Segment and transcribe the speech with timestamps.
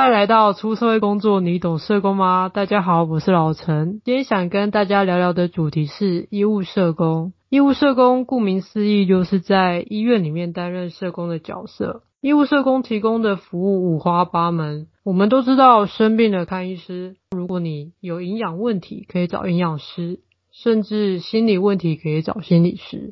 [0.00, 2.48] 欢迎来到出社会工作，你懂社工吗？
[2.48, 7.34] 大家好，我是老陈，今天想跟大家聊聊的主题是医务社工。
[7.50, 12.02] 医务社工顾名思义，就是在医院里面担任社工的角色。
[12.22, 23.10] 医务社工提供的服务五花八门，我们都知道生病了看医师，如果你有营养问题，可以找营养师，甚至心理问题可以找心理师。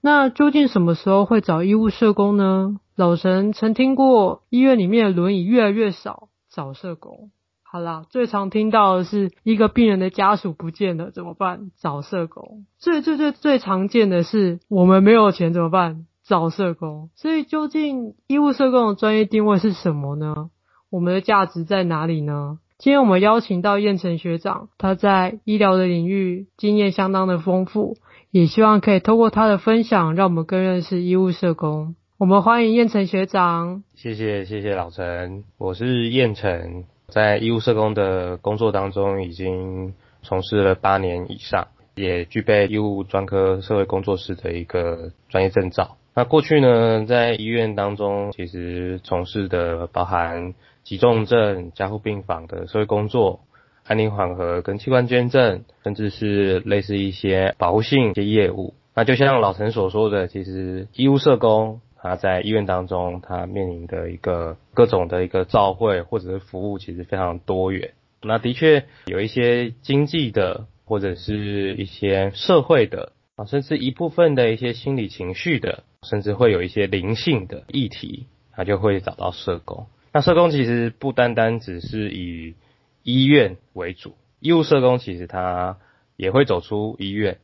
[0.00, 2.76] 那究竟什么时候会找医务社工呢？
[2.96, 7.30] 老陈曾听过医院里面的轮椅越来越少，找社工。
[7.62, 11.70] 好啦，最常听到的是一个病人的家属不见了怎么办？
[11.76, 12.66] 找社工。
[12.78, 16.06] 最最最最常见的是我们没有钱怎么办？
[16.24, 17.10] 找社工。
[17.14, 20.50] 所以究竟医务社工的专业定位是什么呢？
[20.90, 22.58] 我们的价值在哪里呢？
[22.76, 27.98] 今天我们邀请到彦成学长，他在医疗的领域经验相当的丰富，
[28.32, 31.94] 也希望可以透过他的分享，让我们更认识医务社工。
[32.20, 33.82] 我们欢迎彦成学长。
[33.94, 45.96] 谢谢谢谢老陈，我是彦成，在医务社工的工作当中已经从事了八年以上，也具备医务专科社会工作师的一个专业证照。
[46.14, 50.52] 那过去呢，在医院当中，其实从事的包含
[50.84, 53.40] 急重症、加护病房的社会工作、
[53.86, 58.74] 安宁缓和跟器官捐赠，甚至是类似一些保护性一些业务。
[58.94, 61.80] 那就像老陈所说的，其实医务社工。
[62.02, 67.92] 他在医院当中，他面临的一个各种的一个照会或者是服务，其实非常多元。
[68.22, 79.86] 那的确有一些经济的，或者是一些社会的啊，甚至一部分的一些心理情绪的，甚至会有一些灵性的议题，他就会找到社工。
[80.12, 82.54] 那社工其实不单单只是以
[83.02, 85.76] 医院为主，医务社工其实他
[86.16, 87.38] 也会走出医院。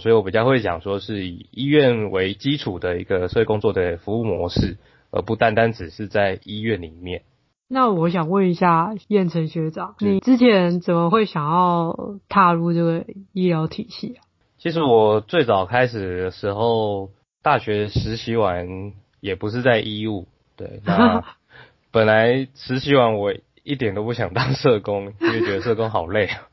[0.00, 4.78] 所以我比较会讲说是以医院为基础的一个社会工作的服务模式，
[5.10, 7.22] 而不单单只是在医院里面。
[7.68, 14.24] 那我想问一下燕城学长，你之前怎么会想要踏入这个医疗体系啊？
[14.58, 17.10] 其实我最早开始的时候，
[17.42, 21.24] 大学实习完也不是在医务，对，那
[21.90, 26.48] 本来实习完我一点都不想当社工，因为觉得社工好累啊，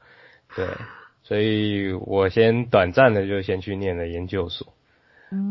[0.56, 0.68] 对。
[1.30, 4.74] 所以我先短暂的就先去念了研究所。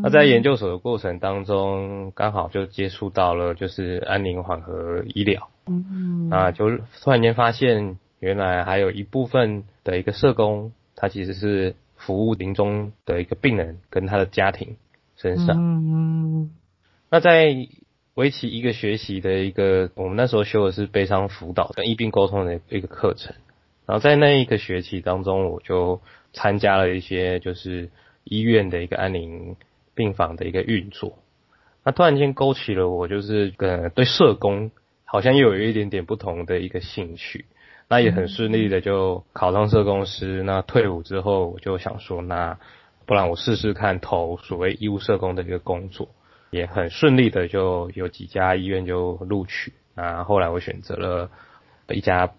[0.03, 5.49] 那在研究所的过程当中，刚好就接触到了就是安宁缓和医疗。
[5.67, 6.69] 嗯，啊，就
[7.01, 14.75] 突然间发现，原来还有一部分的一个社工，他其实是服务临终的一个病人跟他的家庭
[15.15, 15.55] 身上。
[15.57, 16.51] 嗯，
[17.09, 17.55] 那在
[18.15, 23.33] 为期一个学习的一个，我们那时候修的是悲伤辅导跟医病沟通的一个课程。
[23.89, 25.99] 然后在那一个学期当中，我就
[26.31, 27.89] 参加了一些就是
[28.23, 29.55] 医院的一个安宁
[29.95, 31.17] 病房的一个运作。
[31.83, 34.69] 那突然间勾起了我就是呃对社工
[35.05, 37.45] 好像又有一点点不同的一个兴趣。
[37.87, 40.43] 那也很顺利的就考上社工师。
[40.43, 42.59] 那退伍之后，我就想说，那
[43.07, 46.09] 不然我试试看投所谓医务社工的一个工作。
[46.51, 49.73] 也很顺利的就有几家医院就录取。
[49.95, 51.31] 那后来我选择了
[51.87, 52.31] 一家。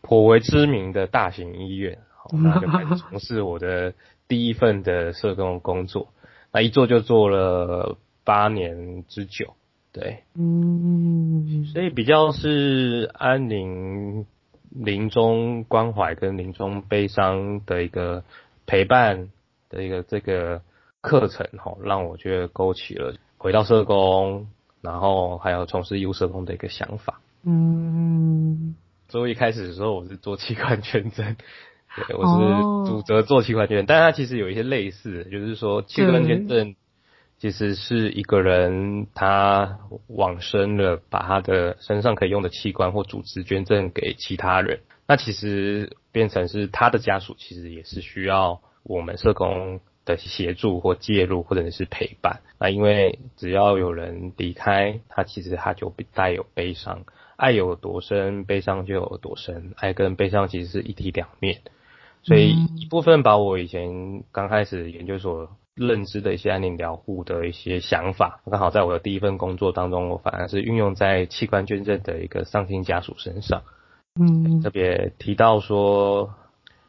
[0.00, 3.94] 颇为知名的大型医院，好， 那就开始从事我的
[4.26, 6.08] 第一份的社工工作，
[6.52, 9.54] 那一做就做了八年之久，
[9.92, 14.26] 对，嗯，所以比较是安宁、
[14.70, 18.22] 临终关怀跟临终悲伤的一个
[18.66, 19.30] 陪伴
[19.68, 20.62] 的一个这个
[21.00, 24.46] 课程，哈，让我觉得勾起了回到社工，
[24.80, 28.76] 然后还有从事医务社工的一个想法，嗯。
[29.08, 31.36] 所以一开始的时候，我是做器官捐赠，
[32.06, 36.74] 对，我是主责做器官捐赠，但它其实有一些类似，就是说器官捐赠
[37.38, 52.40] 其实是一个人他往生了，把他的身上可以用的器官或组织捐赠给其他人，那其实变成是他的家属，其实也是需要我们社工的协助或介入或者是陪伴。
[52.58, 57.04] 那因为只要有人离开，他其实他就带有悲伤。
[57.38, 59.72] 爱有多深，悲伤就有多深。
[59.76, 61.60] 爱跟悲伤其实是一体两面，
[62.24, 73.62] 所以一部分把我以前刚开始研究所认知的一些安宁疗护的一些想法，刚好在我的第一份工作当中，我反而是运用在器官捐赠的一个丧亲家属身上。
[74.20, 76.34] 嗯，特别提到说，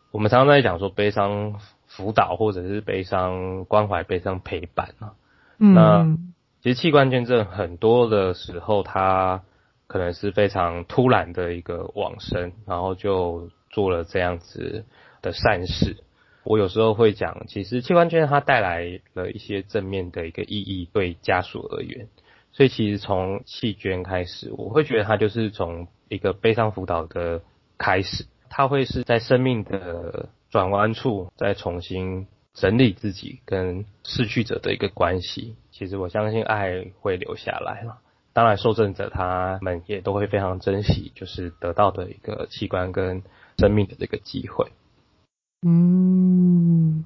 [0.10, 5.14] 我们常常在讲说悲伤辅导或者是悲伤关怀、悲伤陪伴啊。
[5.60, 6.18] 嗯，那
[6.64, 9.44] 其实器官捐赠很多的时候，它
[9.90, 14.86] 可能是非常突然的一个往生，然后就做了这样子
[15.24, 15.98] 的善事。
[16.44, 22.08] 我有时候会讲，其实器官捐它带来了一些正面的一个意义，对家属而言，
[22.52, 27.42] 所以其实从弃捐开始，我会觉得它就是从一个悲伤辅导的
[27.80, 35.56] 开始，它会是在生命的转弯处再重新整理自己跟逝去者的一个关系。
[35.72, 37.98] 其实我相信爱会留下来了，
[38.32, 43.24] 当然受赠者他们也都会非常珍惜，就是得到的一个器官跟
[43.58, 44.72] 生命的这个机会。
[45.68, 47.04] 嗯，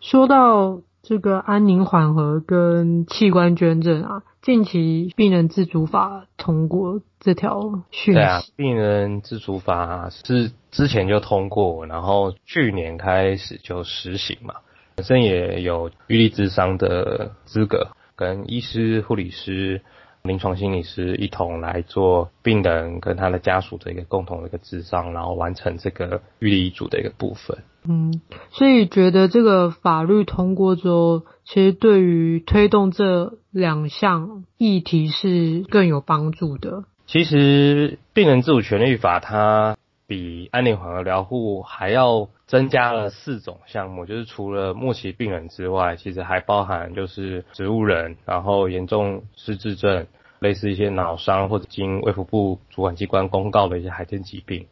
[0.00, 8.14] 说到这个安宁缓和跟器官捐赠啊，近期病人自主法通过这条讯息。
[8.14, 14.56] 对啊，病人自主法是之前就通过，然后去年开始就实行嘛，
[14.96, 19.80] 本身也有预立智商的资格，跟医师、护理师。
[20.26, 27.58] 临床心理师一同来做病人跟他的家属的一个共同的一个智商，然后完成这个预立遗嘱的一个部分。
[27.88, 28.20] 嗯，
[28.50, 36.84] 所以觉得这个法律通过之后，其实对于推动这两项议题是更有帮助的。
[37.06, 39.76] 其实病人自主权利法它
[40.06, 50.06] 比安宁缓和疗护还要增加了四种项目，就是除了末期病人之外，其实还包含就是植物人，然后严重失智症。
[50.38, 54.66] 类似一些脑伤或者经卫福部主管机关公告的一些罕见疾病，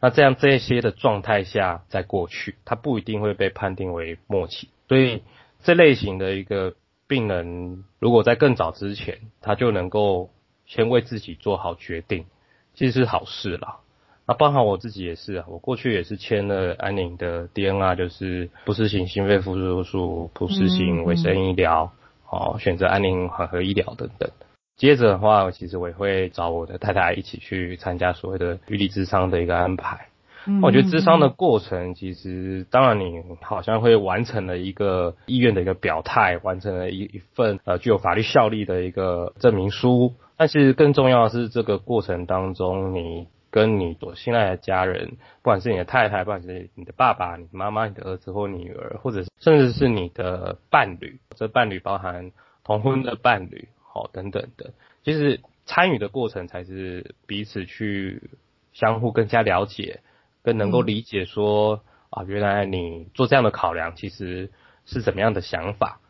[0.00, 4.68] 那这样这些的状态下再过去，他不一定会被判定为末期。
[4.88, 5.22] 所以
[5.62, 6.74] 这类型的一个
[7.06, 10.30] 病人，如果在更早之前，他就能够
[10.66, 12.26] 先为自己做好决定，
[12.74, 13.78] 其实是好事啦。
[14.26, 21.92] 那包含我自己也是啊，我过去也是签了安宁的 DNR，就是不施行心肺复苏术、不施行维生医疗，
[22.28, 24.28] 哦，选择安宁缓和医疗等等。
[24.76, 30.08] 接着的话，其实我也会找我的太太一起去参加所谓的预立智商的一个安排。
[30.48, 40.14] 嗯，我觉得智商的过程，其实当然你好像会完成了一个意愿的一个表态，完成了一一份呃具有法律效力的一个证明书。
[40.36, 43.26] 但是更重要的是，这个过程当中，你
[43.56, 52.32] 跟你所信赖的家人，不管是你的太太，不管是你的爸爸、你的妈妈、你的儿子或女儿，或者甚至是你的伴侣，这伴侣包含
[52.64, 53.68] 同婚的伴侣。
[53.94, 54.74] 哦，等等的，
[55.04, 58.28] 其实参与的过程才是彼此去
[58.74, 60.00] 相互更加了解，
[60.42, 61.80] 更能够理解说、嗯、
[62.10, 64.50] 啊，原来你做这样的考量其实
[64.84, 66.02] 是怎么样的想法。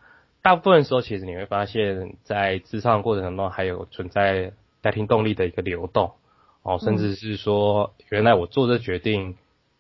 [0.43, 4.53] 大部分的时候，其实你会发现在咨商过程当中，还有存在
[4.83, 6.15] 家庭动力的一个流动，
[6.67, 9.37] 哦，甚至是说，原来我做这决定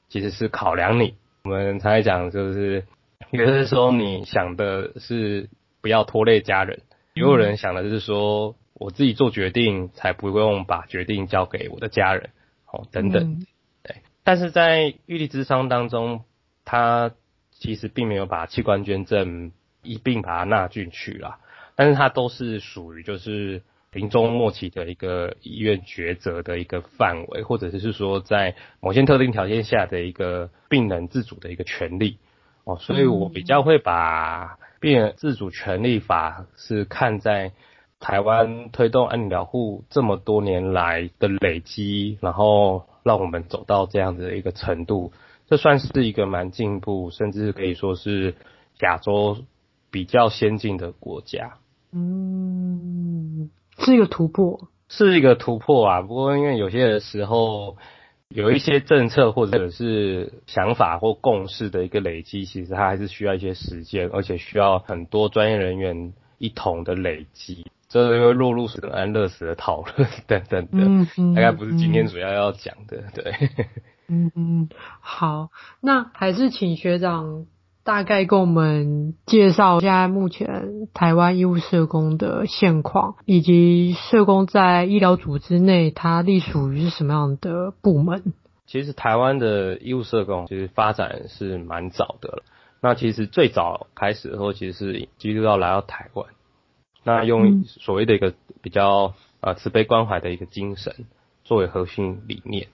[0.08, 1.16] 其实是考量你。
[1.42, 2.86] 我们常常讲，就是
[3.32, 5.50] 有的时候你想的是
[5.80, 6.82] 不要拖累家人。
[7.14, 12.30] 也有人想的就是说，我自己做决定，才不用把决定交给我的家人，
[12.66, 13.44] 哦，等等，
[13.82, 13.96] 对。
[14.22, 16.22] 但是在预立之商当中，
[16.64, 17.10] 他
[17.50, 19.50] 其实并没有把器官捐赠
[19.82, 21.40] 一并把它纳进去啦，
[21.74, 23.62] 但是它都是属于就是
[23.96, 32.18] 临终末期的一个医院抉择的一个范围，或者是说在某些特定条件下的一个病人自主的一个权利，
[32.64, 34.58] 哦，所以我比较会把。
[34.78, 37.52] 病人自主权利法是看在
[37.98, 45.12] 台湾推动安宁疗护这么多年来的累积，然后让我们走到这样子的一个程度，
[45.46, 48.34] 这算是一个蛮进步，甚至可以说是
[48.80, 49.38] 亚洲
[49.90, 51.54] 比较先进的国家。
[51.92, 56.02] 嗯，是一个突破，是一个突破啊。
[56.02, 57.76] 不过因为有些的时候。
[58.30, 73.32] 有一些政策或者是想法或共识的一个累积，其实它还是需要一些时间，而且需要很多专业人员一同的累积，这会落入什么安乐死的讨论等等的，嗯嗯，大概不是今天主要要讲的，对。
[74.08, 74.68] 嗯嗯，
[74.98, 77.46] 好，那还是请学长。
[77.86, 88.34] 大概跟我们介绍现在目前台湾医务社工的现况，以及社工在医疗组织内，它隶属于是什么样的部门？
[88.66, 92.42] 其实台湾的医务社工其实发展是蛮早的了。
[92.80, 96.26] 那其实最早开始的时候，其实是基督教来到台湾，
[97.04, 101.06] 那用所谓的一个比较呃慈悲关怀的一个精神
[101.44, 102.66] 作为核心理念。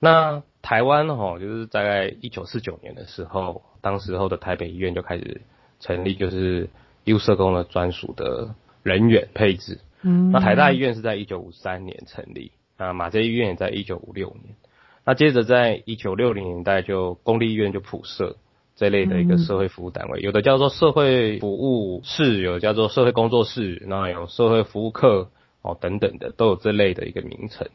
[0.00, 3.60] 那台湾哈，就是在一九四九年的时候。
[3.86, 5.42] 当时候的台北医院就开始
[5.78, 6.68] 成立，就是
[7.04, 9.78] 医务社工的专属的人员配置。
[10.02, 14.56] 嗯，那台大医院是在一九五三年成立，那马偕医院也在一九五六年。
[15.04, 18.34] 那接着在一九六零年代就公立医院就普设
[18.74, 25.30] 这类的一个社会服务单位，有的叫做社会服务室，有的叫做社会工作室，那有社会服务课
[25.62, 27.68] 哦等等的都有这类的一个名称。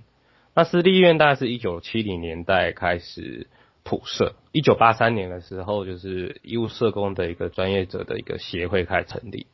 [0.53, 3.47] 那私立医院大概是一九七零年代开始。
[3.83, 9.47] 普设，一九八三年的时候，就是医务社工的一个专业者的一个协会开始成立。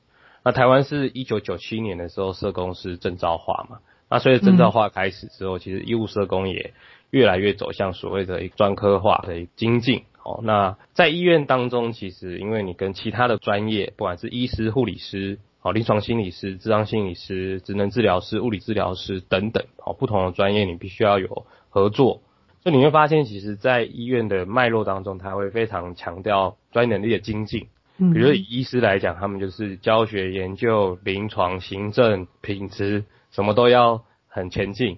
[0.43, 3.79] 那台湾是一九九七年的时候，社工是证照化嘛？
[4.09, 6.73] 那随着证照化开始之后，其实医务社工也
[7.09, 10.03] 越来越走向所谓的一专科化的一个精进。
[10.23, 22.21] 哦，那在医院当中，其实因为你跟其他的专业，不管是医师、护理师、哦临床心理师、智商心理师、职能治疗师、物理治疗师等等，哦不同的专业，你必须要有合作。
[22.67, 27.69] 所以你会发现，其实，在医院的脉络当中，他会非常强调专业能力的精进。
[27.97, 34.97] 嗯，比如说以医师来讲，他们就是教学、研究、临床、行政、品质，什么都要很前进。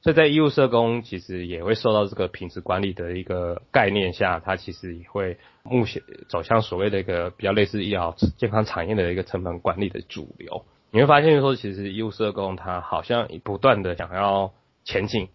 [0.00, 10.64] 所以在医务社工其实也会受到这个品质管理的一个概念下，它其实也会目前走向所谓的一个比较类似医疗健康产业的一个成本管理的主流。
[10.92, 14.52] 你会发现说，其实医务社工他好像不断的想要
[14.84, 15.26] 前进。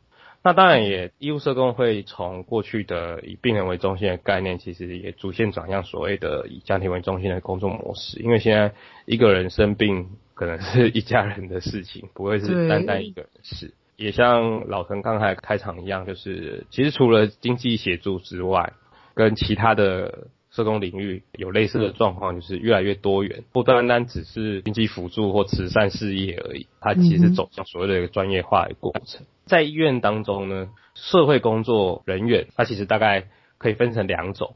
[0.44, 8.20] 那当然也，医务社工会从过去的以病人为中心的概念，其实也逐渐转向所谓的以家庭为中心的工作模式。
[8.20, 8.74] 因为现在
[9.06, 13.74] 一个人生病，可能是一家人的事情，不会是单单一个人的事。
[13.96, 18.74] 也像老陈刚才开场一样，就是其实除了经济协助之外，
[19.16, 20.28] 跟其他的。
[20.54, 29.26] 社工领域有类似的状况，就是越来越多元，不单单只是经济辅助或慈善事业而已，它其实走向所谓的一个专业化的过程。
[29.46, 34.54] 在医院当中呢，社会工作人员，它其实大概可以分成两种，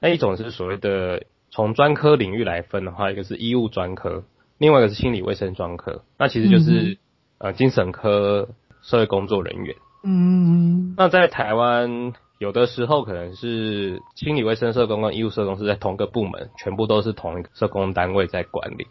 [0.00, 4.24] 那一种是所谓的从专科领域来分的话，一个是医务专科，
[4.58, 6.98] 另外一个是心理卫生专科，那其实就是
[7.38, 8.50] 呃精神科
[8.82, 9.74] 社会工作人员。
[10.04, 12.12] 嗯，那在台湾。
[12.38, 18.86] 有的时候可能是心理卫生社工跟医务社工是在同个部门，全部都是同一个社工单位在管理。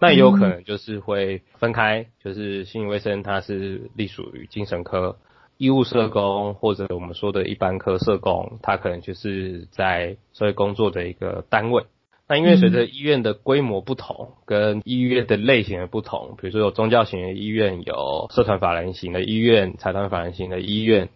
[0.00, 5.16] 那也有可能就是会分开，就是心理卫生它是隶属于精神科，
[5.56, 11.84] 医务社工或者我们说的一般科社工，它可能就是在社会工作的一个单位。
[12.28, 21.08] 那因为随着医院的规模不同，跟医院的类型的不同，比如说有宗教型的医院，有社团法人型的医院，财团法人型的医院。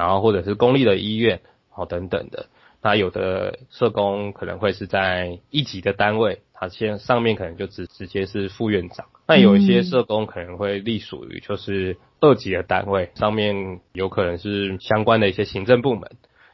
[0.00, 2.46] 然后或者是公立的医院，好等等的，
[2.80, 9.08] 那有的社工可能会是在一级的单位，他先上面可能就直直接是副院长。
[9.28, 16.12] 那有一些社工可能会隶属于就是二级的单位，上面有可能是相关的一些行政部门，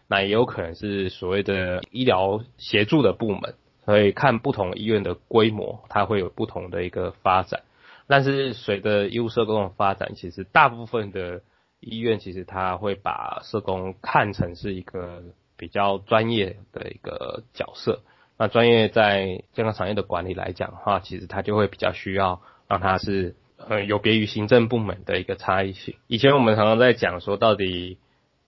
[0.08, 3.54] 那也有可能是所谓的医疗协助的部门。
[3.84, 7.60] 所以看不同医院的规模，它会有不同的一个发展。
[8.08, 11.42] 但是随着医务社工的发展，其实大部分的
[11.80, 15.22] 医院其实他会把社工看成是一个
[15.56, 18.02] 比较专业的一个角色。
[18.38, 25.94] 那专业在健康产业的管理来讲的话，其实他就会比较需要让他是呃有别于行政部门的一个差异性。
[26.06, 27.98] 以前我们常常在讲说，到底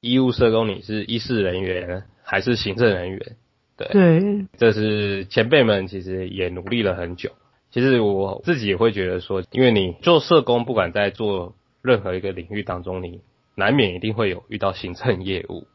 [0.01, 3.37] 医务社工你是医事人员还是行政人员？
[3.79, 7.31] 对，对，这是前辈们其实也努力了很久。
[7.71, 11.55] 其实我自己也会觉得说，因为你做社工，不管在做
[11.89, 13.23] 任何一个领域当中，你
[13.57, 15.67] 难免一定会有遇到行政业务，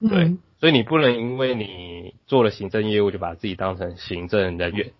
[0.00, 4.90] 对，嗯、所以你不能因为你做了行政业务就把自己当成行政人员，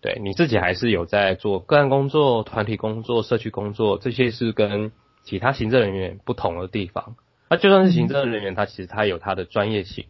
[0.00, 4.92] 对，你自己还是有在做个案工作、团体工作、社区工作，这些是跟
[5.24, 7.16] 其他行政人员不同的地方。
[7.48, 10.04] 那就算是行政人员，他其实他有他的专业性。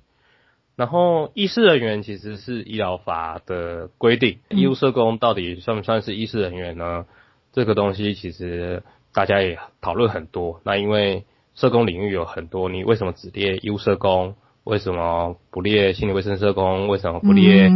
[0.76, 7.07] 然后医师人员其实是医疗法的规定，医务社工到底算不算是医师人员呢？
[7.52, 8.83] 这个东西其实。
[9.12, 11.25] 大家也讨论很多，那因为
[11.55, 14.37] 社工领域有很多，你为什么只列医务社工？
[14.62, 16.87] 为什么不列心理卫生社工？
[16.87, 17.71] 为什么不列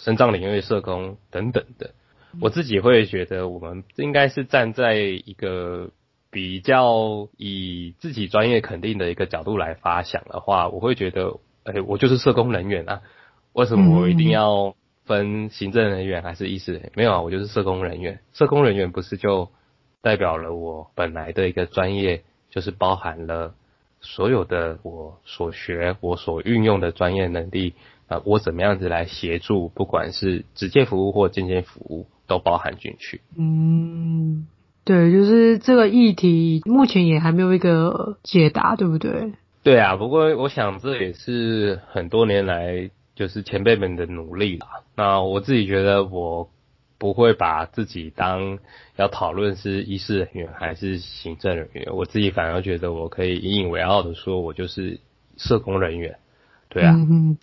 [0.00, 1.90] 身障领域社工等等的？
[2.40, 5.90] 我自己会觉得，我们应该是站在一个
[6.30, 13.00] 比较以自己专业肯定的一个角度来发想的话，我会觉得，哎，我就是社工人员啊，
[13.52, 16.92] 为什么我一定要分行政人员还是医师？
[16.94, 19.50] 没有啊，我就是社工人员，社工人员不是就。
[20.08, 23.52] 代表了我本来的一个专业，就是包含了
[24.00, 27.74] 所有的我所学、我所运用的专业能力
[28.06, 33.20] 啊，我怎么样子来协助，不管是直接服务或间接服务，都包含进去。
[33.36, 34.46] 嗯，
[34.82, 39.34] 对，就是这个议题目前也还没有一个解答，对不对？
[39.62, 44.68] 对啊，不过我想这也是很多年来就是前辈们的努力啦。
[44.96, 46.48] 那我自己觉得我。
[46.98, 48.58] 不会把自己当
[48.96, 55.00] 要讨论是医事人员还是行政人员，我自己反而觉得我可以引以为傲的说，我就是
[55.36, 56.18] 社工人员。
[56.68, 56.94] 对啊，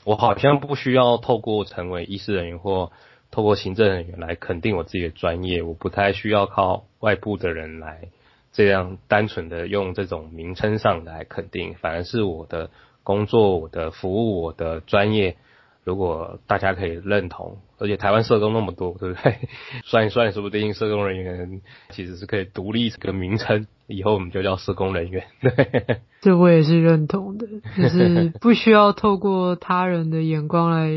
[0.04, 2.92] 我好像不需要透过成为医事人员或
[3.32, 8.10] 透过行政人员来肯定我自己的专业，我不太需要靠外部的人来
[8.52, 12.70] 这样单纯的用这种名称上来肯定，反而是我的
[13.04, 15.38] 工作、我的服务、我的专业。
[15.86, 19.38] 如果大家可以认同，而且台湾社工那么多，对不对？
[19.86, 21.62] 算一算，说不定社工人员
[21.92, 25.26] 其实是可以独立这个名称，以后我们就叫社工人员。
[25.40, 30.90] 对，这我也是认同的，就是 不需要透过他人的眼光来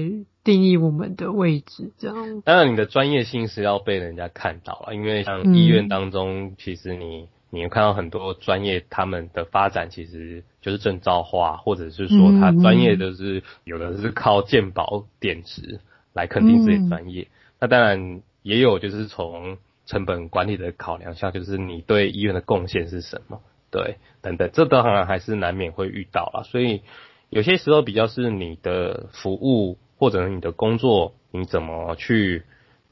[0.43, 2.41] 定义我们的位置，这样。
[2.41, 7.29] 当然，你的专业性是要被人家看到了，因为像医院当中，嗯、其实你。
[7.51, 15.81] 你会看到很多专业，他们的发展其实就是证照化，或者是说他专业的是有的是靠鉴宝点值
[16.13, 17.29] 来肯定自己专业。
[17.59, 23.41] 那当然也有就是从成本管理的考量下，就是你对医院的贡献是什么，
[23.71, 26.43] 对，等等，这当然还是难免会遇到啦。
[26.43, 26.83] 所以
[27.31, 32.43] 有些时候比较是你的服务或者你的工作，你怎么去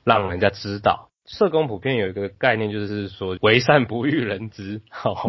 [0.02, 1.05] 让人家知道。
[1.26, 5.26] 社工普遍有一个概念，就是说为善不欲人知， 好，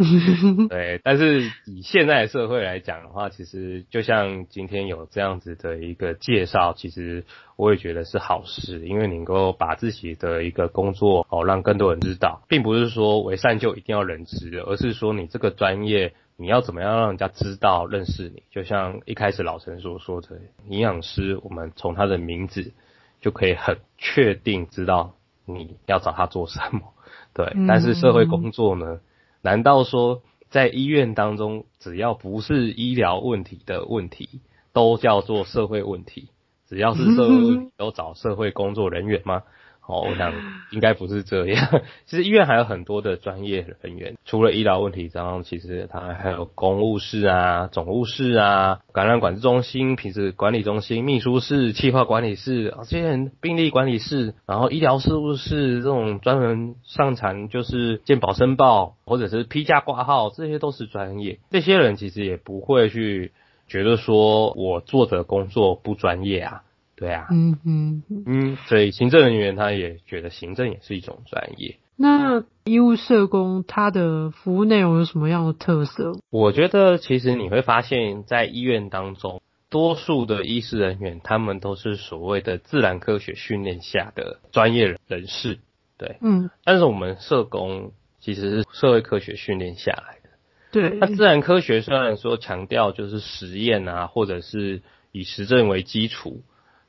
[0.68, 1.00] 对。
[1.02, 7.24] 但是以现在的社会来讲的话，其实就像今天有这样子的一个介绍，其实
[7.56, 18.44] 我也觉得是好事，因为你能够把自己的一个工作哦让更多人知道，并不是说为善就一定要人知，而是说你这个专业你要怎么样让人家知道认识你。
[18.52, 20.28] 就像一开始老陈所说的，
[20.68, 22.72] 营养师，我们从他的名字
[23.20, 25.16] 就可以很确定知道。
[25.48, 26.92] 你要找他做什么？
[27.34, 29.00] 对，但是社会工作呢？
[29.42, 34.40] 难道说在医院当中，只要不是医疗问题的问题，
[34.72, 36.28] 都叫做社会问题？
[36.68, 39.42] 只要是社会问题，都找社会工作人员吗？
[39.88, 40.34] 哦，我想
[40.70, 41.80] 应该不是这样。
[42.04, 61.38] 其实医院还有很多的专业人员，除了医疗问题之外，其实它还有公务室啊、总务室啊、感染管制中心、品质管理中心、秘书室、企划管理室啊，这些人病历管理室，然后医疗事务室这种专门上产就是健保申报或者是批价挂号，这些都是专业。
[61.50, 63.32] 这些人其实也不会去
[63.66, 66.62] 觉得说我做的工作不专业啊。
[66.98, 71.76] 对啊，嗯嗯嗯，所以行政人员他也觉得行政也是一种专业。
[71.96, 76.18] 那医务社工他的服务内容有什么样的特色？
[76.28, 85.60] 我觉得其实你会发现在医院当中，多数的医师人员他们都是所谓的自然科学训练下的专业人士，
[85.96, 86.50] 对，嗯。
[86.64, 90.30] 但是我们社工其实是社会科学训练下来的，
[90.72, 90.98] 对。
[90.98, 94.82] 那自然科学虽然说强调就是实验啊，或者是
[95.12, 96.42] 以实证为基础。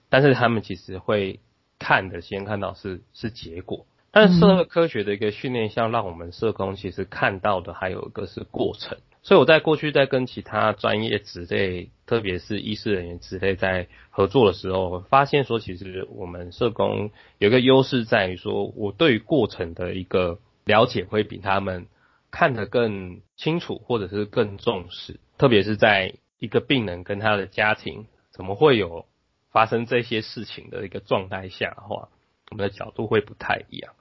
[0.09, 1.39] 但是他们其实会
[1.77, 3.85] 看的，先看到是是结果。
[4.11, 8.97] 但是社会科学的一个训练，像让我们社工其实看到的还有一个是过程。
[9.21, 21.85] 所以我在过去在跟其他专业职类，特别是医师人员职类在合作的时候，发现说其实我们社工有一个优势在于说，我对于过程的一个了解会比他们
[22.31, 25.19] 看得更清楚，或者是更重视。
[25.37, 29.05] 特别是在一个病人跟他的家庭，怎么会有
[29.51, 32.09] 发生这些事情的一个状态下的话，
[32.51, 33.93] 我们的角度会不太一样。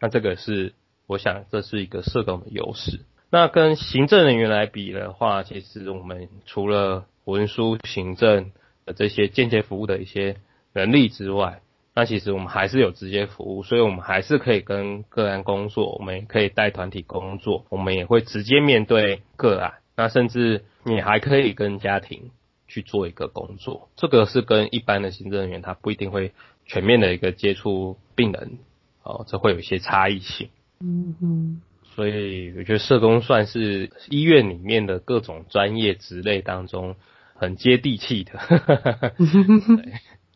[0.00, 0.74] 那这个是
[1.06, 3.00] 我想这是一个社工的优势。
[3.30, 8.52] 那跟行政人员来比的话，其实我们除了文书行政
[8.84, 10.36] 的这些间接服务的一些
[10.72, 11.60] 能力之外，
[11.94, 19.74] 那其实我们还是有直接服务，所以我们还是可以跟个案工作，我们也可以带团体工作，我们也会直接面对个案。
[19.96, 22.30] 那甚至你还可以跟家庭。
[22.68, 26.32] 去做一个工作，这个是跟一般的行政人员他不一定会
[26.64, 28.58] 全面的一个接触病人，
[29.02, 30.48] 哦，这会有一些差异性。
[30.80, 31.60] 嗯嗯，
[31.94, 36.96] 所以我觉得社工算是医院里面的各种专业职类当中
[37.34, 38.38] 很接地气的。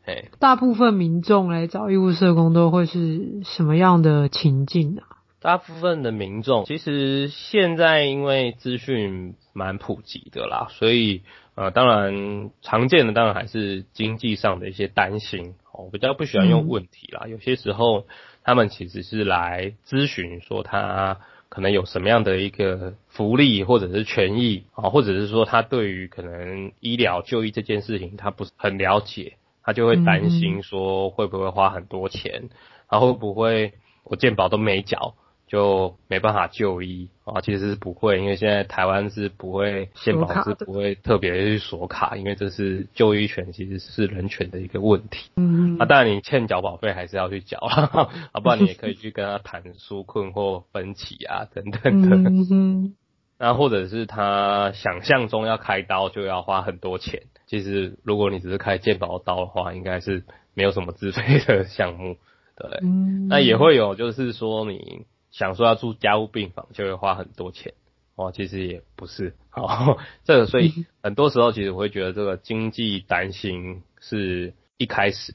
[0.07, 5.03] 对， 大部分民众来找医务社工都会是什么样的情境呢？
[5.41, 11.23] 大部分的民众其实现在因为资讯蛮普及的啦，所以。
[11.57, 17.27] 呃，当然常见的当然还是经济上的一些担心，我，比较不喜欢用问题啦。
[17.27, 18.07] 有些时候
[18.45, 21.19] 他们其实是来咨询，说他
[21.51, 32.49] 可能有什么样的一个福利或者是权益啊，或者是说他对于可能医疗就医这件事情他不是很了解，他就会担心说会不会花很多钱，
[32.89, 33.75] 然后会不会
[34.05, 35.15] 我健保都没缴。
[35.51, 45.29] 就没办法就医啊，其实是不会，因为现在台湾是不会，健保是不会特别去锁卡，因为这是就医权，其实是人权的一个问题。
[45.35, 52.31] 嗯，啊，当然你欠缴保费还是要去缴， 啊，不然你也可以去跟他谈纾困或分期啊等等的。
[52.31, 52.95] 嗯哼，
[53.37, 60.23] 那或者是他想象中要开刀就要花很多钱，其实如果你只是开健保刀的话，应该是
[60.55, 62.19] 没有什么自费的项目，
[62.55, 62.79] 对。
[62.85, 65.07] 嗯，那也会有，就是说你。
[65.31, 67.75] 想说要住加护病房就会花很多钱，
[68.17, 75.35] 哦，其实也不是，哦， 这个所以很多时候其实我会觉得这个经济担心是一开始。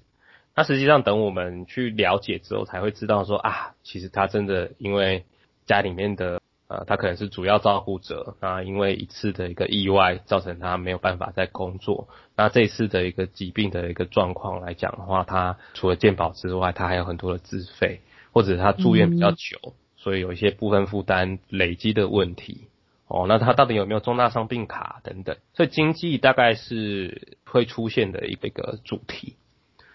[0.56, 5.26] 那实际上等我们去了解之后，才会知道说啊，其实他真的因为
[5.66, 6.42] 家里面的。
[6.68, 12.08] 呃，他可能是主要照顾者，那因为一次的一个意外，造成他没有办法再工作。
[12.36, 18.02] 那这次的一个疾病的一个状况来讲的话，他除了健保之外，他还有很多的自费，
[18.34, 19.74] 或者他住院比较久，嗯、
[20.06, 22.68] 所以有一些部分负担累积的问题。
[23.08, 25.36] 哦，那他到底有没有重大伤病卡等等？
[25.56, 29.36] 所以经济大概是会出现的一个主题。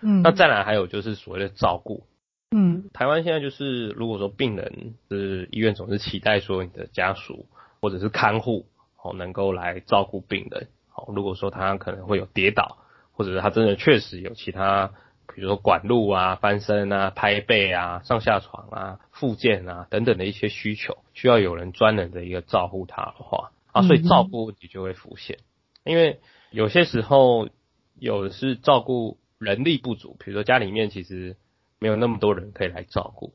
[0.01, 2.03] 嗯，那再来还有就是所谓的照顾。
[2.51, 7.46] 嗯，台湾现在就是，如果说病人是医院总是期待说你的家属
[7.81, 8.66] 或者是看护
[9.01, 12.79] 哦能够来照顾病人，好，如果说他可能会有跌倒，
[13.12, 14.90] 或者是他真的确实有其他，
[15.34, 25.38] 比如说管路啊、翻身啊、拍背啊、上下床啊、复健啊等等的一些需求，需要有人专人的一个照顾他的话啊，所以照顾问题就会浮现，
[25.84, 27.48] 因为有些时候
[27.98, 31.36] 有的是照顾人力不足，比如说家里面其实。
[31.82, 33.32] 没有那么多人可以来照顾，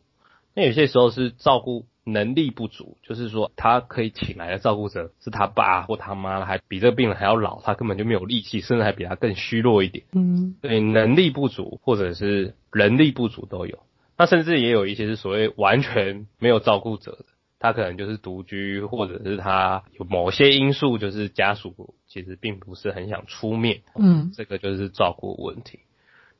[0.54, 10.06] 那有些时候是照顾能力不足，就是说他可以请来的照顾者是他爸或他妈，还比这个病人还要老，他根本就没有力气，甚至还比他更虚弱一点。
[10.14, 13.80] 嗯，对，能力不足或者是人力不足都有。
[14.18, 17.26] 那甚至也有一些是所谓完全没有照顾者的，
[17.60, 23.82] 他可能就是独居，或者是他有某些因素，就是家属其实并不是很想出面。
[23.96, 25.80] 嗯，这个就是照顾问题。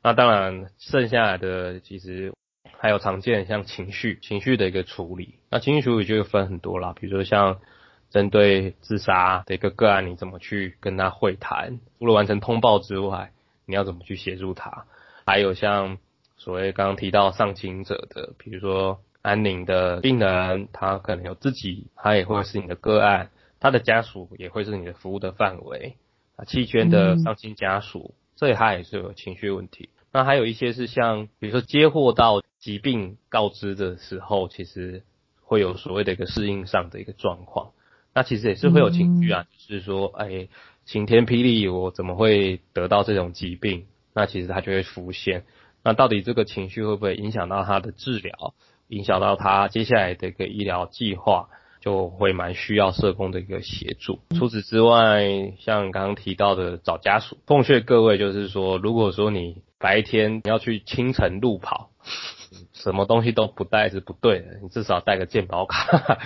[0.02, 2.32] 那当然，剩下来的其实
[2.78, 5.34] 还有常见像情绪、情绪的一个处理。
[5.50, 7.60] 那情绪处理就分很多啦，比如说像
[8.10, 11.80] 针对自杀的一个个案，你怎么去跟他会谈？
[11.98, 13.32] 除了完成通报之外，
[13.64, 14.86] 你要怎么去协助他？
[15.24, 15.98] 还有像
[16.36, 25.96] 所谓刚刚提到丧亲者的，比如说安宁的病人，他可能有自己，他也会是你的个案，他的家属也会是你的服务的范围。
[26.36, 29.88] 啊，弃捐的丧亲家属，这他也是有情绪问题。
[30.16, 35.02] 那还有一些是像，比如说接获到疾病告知的时候，其实
[35.42, 37.72] 会有所谓的一个适应上的一个状况。
[38.14, 40.48] 那其实也是会有情绪啊，嗯、就是说，哎，
[40.86, 43.84] 晴天霹雳，我怎么会得到这种疾病？
[44.14, 45.44] 那其实它就会浮现。
[45.84, 48.54] 那到底这个情绪会不会影响到他的治疗，
[48.88, 51.50] 影响到他接下来的一个医疗计划，
[51.86, 54.18] 就会蛮需要社工的一个协助。
[54.36, 61.90] 除此之外，像刚刚提到的找家属，奉劝各位就是说，如果说你白天你要去清晨路跑，
[62.72, 66.18] 什么东西都不带是不对的，你至少带个健保卡。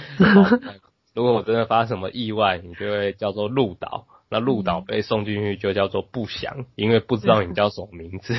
[1.15, 8.35] 如果我真的发生什么意外，你就会叫做路倒，那路倒被送进去就叫做不祥，因为不知道你叫什么名字。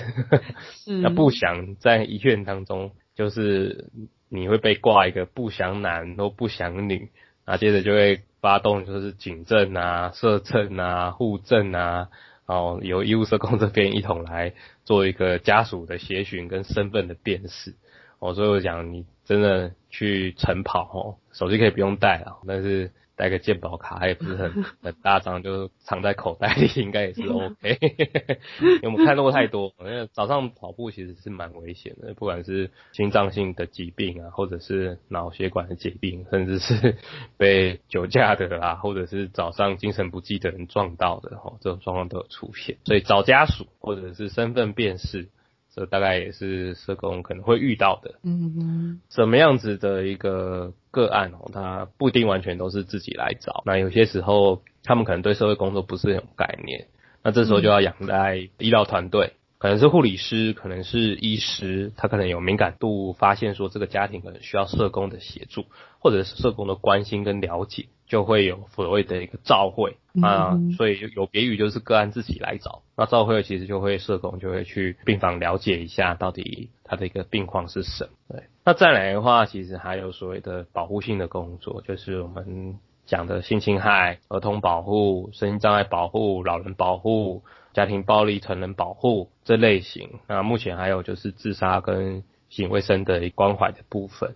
[1.03, 3.91] 那不详在医院当中就是
[4.33, 7.09] 你会被挂一个不详男或不详女，
[7.45, 12.07] 那接着就会发动就是警政啊、社政啊、户政啊。
[12.45, 14.53] 哦，由医务社工这边一同来
[14.85, 17.75] 做一个家属的协寻跟身份的辨识。
[18.19, 22.91] 哦，所以我讲你真的去晨跑哦，手机可以不用带啊，但是。
[23.21, 27.77] 带个鉴宝卡，也不是很 很大张，就藏在口袋里，应该也是 OK。
[28.59, 36.97] 因为我们看过太多，因为早上跑步其实是蛮危险的，不管是心脏性的疾病啊，或者是脑血管的疾病，甚至是
[37.37, 42.77] 被酒驾的啦，或者是早上精神不济的人撞到的，哈，这种状况都有出现。
[42.85, 45.29] 所以找家属或者是身份辨识。
[45.73, 56.87] 这大概也是社工可能会遇到的，嗯嗯，什么样子的一个个案哦，他不一定完全都是自己来找，那有些时候他们可能对社会工作不是很有概念，
[57.23, 65.65] 那这时候就要仰赖医疗团队，可能是护理师，可能是医师，他可能有敏感度，发现说这个家庭可能需要社工的协助，
[65.99, 67.87] 或者是社工的关心跟了解。
[68.11, 78.11] 就会有所谓的一个召会啊，所以有别于就是个案自己来找，那召会其实就会社工就会去病房了解一下到底他的一个病况是什么。
[78.27, 90.19] 对，那再来的话，其实还有所谓的保护性的工作，就是我们讲的性侵害、儿童保护、身心障碍保护、老人保护、家庭暴力、成人保护这类型。
[90.27, 94.35] 那目前还有就是自杀跟性卫生的关怀的部分，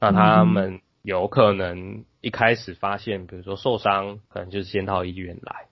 [0.00, 2.04] 那他们有可能。
[2.24, 5.66] 一开始发现，比如说受伤，可能就是先到医院来。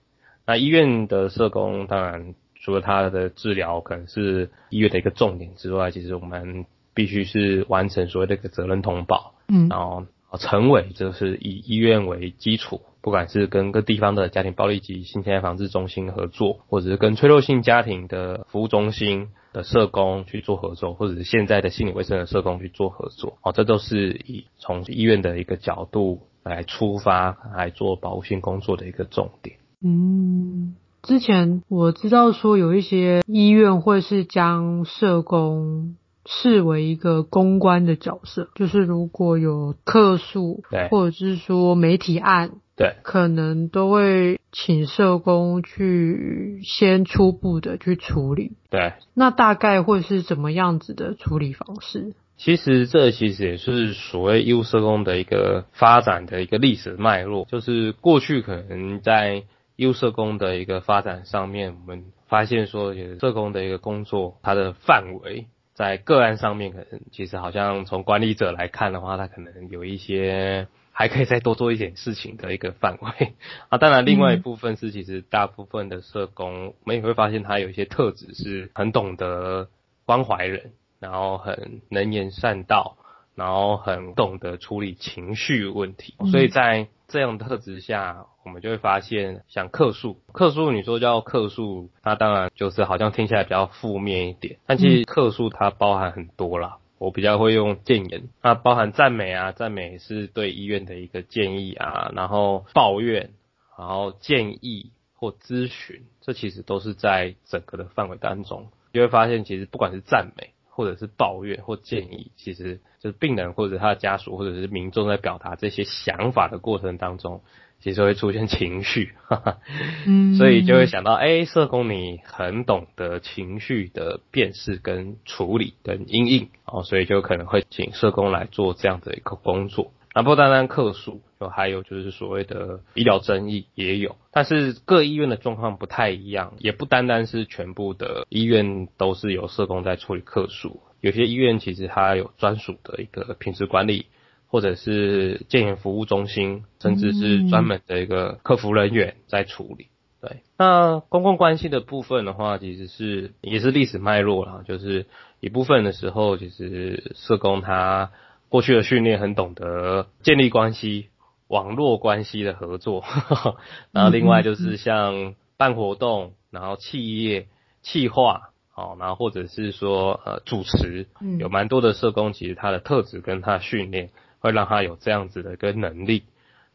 [0.45, 26.21] 那医院的社工，当然除了他的治疗可能是医院的一个重点之外，其实我们必须是完成所谓的一个责任通报，嗯，然后啊成为就是以医院为基础，不管是跟各地方的家庭暴力及性侵害防治中心合作，或者是跟脆弱性家庭的服务中心的社工去做合作，或者是现在的心理卫生的社工去做合作，哦，这都是以从医院的一个角度。
[26.43, 29.57] 来出发来做保护性工作的一个重点。
[29.85, 48.53] 嗯，之前我知道说有一些医院会是将社工视为一个公关的角色，就是如果有客诉，对，或者是说媒体案，对，可能都会请社工去先初步的去处理。
[48.69, 52.13] 对，那大概会是怎么样子的处理方式？
[52.37, 59.43] 其实这其实也是所谓医务社工的一个发展的一个历史脉络，就是过去可能在
[59.75, 73.33] 医务社工的一个发展上面，我们发现说，社工的一个工作，它的范围在个案上面，可能其实好像从管理者来看的话，他可能有一些还可以再多做一点事情的一个范围
[73.69, 73.77] 啊。
[73.77, 79.69] 当然，另外一部分是其实大部分的社工，我们也会发现他有一些特质是很懂得
[80.05, 80.71] 关怀人。
[81.01, 82.95] 然后很能言善道，
[83.33, 103.31] 然后很懂得处理情绪问题，所以在这样的特质下，我们就会发现，像客诉，客诉你说叫客诉，那当然就是好像听起来比较负面一点，但其实客诉它包含很多啦，我比较会用建言，那包含赞美啊，赞美是对医院的一个建议啊，然后抱怨，
[103.77, 110.51] 然后建议或咨询，这其实都是在整个的范围当中，你会发现其实不管是赞美。
[110.73, 117.41] 或者是抱怨或建议，其实就是病人或者他的家属或者是民众在表达这些想法的过程当中，
[117.81, 119.57] 其实会出现情绪，哈哈，
[120.07, 129.91] 嗯，所以就会想到，哎、欸，社工你很懂得情绪的辨识跟处理跟阴影，哦，所以就可能会请社工来做这样的一个工作。
[130.13, 144.07] 那不单单客诉，就还有就是所谓的医疗争议也有，但是各医院的状况不太一样，也不单单是全部的医院都是由社工在处理客诉，有些医院其实它有专属的一个品质管理，
[144.47, 149.87] 或者是健言服务中心，甚至是专门的一个客服人员在处理。
[150.19, 155.05] 对，那公共关系的部分的话，其实是也是历史脉络啦，就是
[155.39, 158.11] 一部分的时候，其实社工他。
[158.51, 161.07] 过去的训练很懂得建立关系、
[161.47, 163.05] 网络关系的合作，
[163.93, 167.47] 然后另外就是像办活动，然后企业
[167.81, 171.07] 企划，好，然后或者是说呃主持，
[171.39, 174.09] 有蛮多的社工，其实他的特质跟他的训练
[174.39, 176.23] 会让他有这样子的一个能力，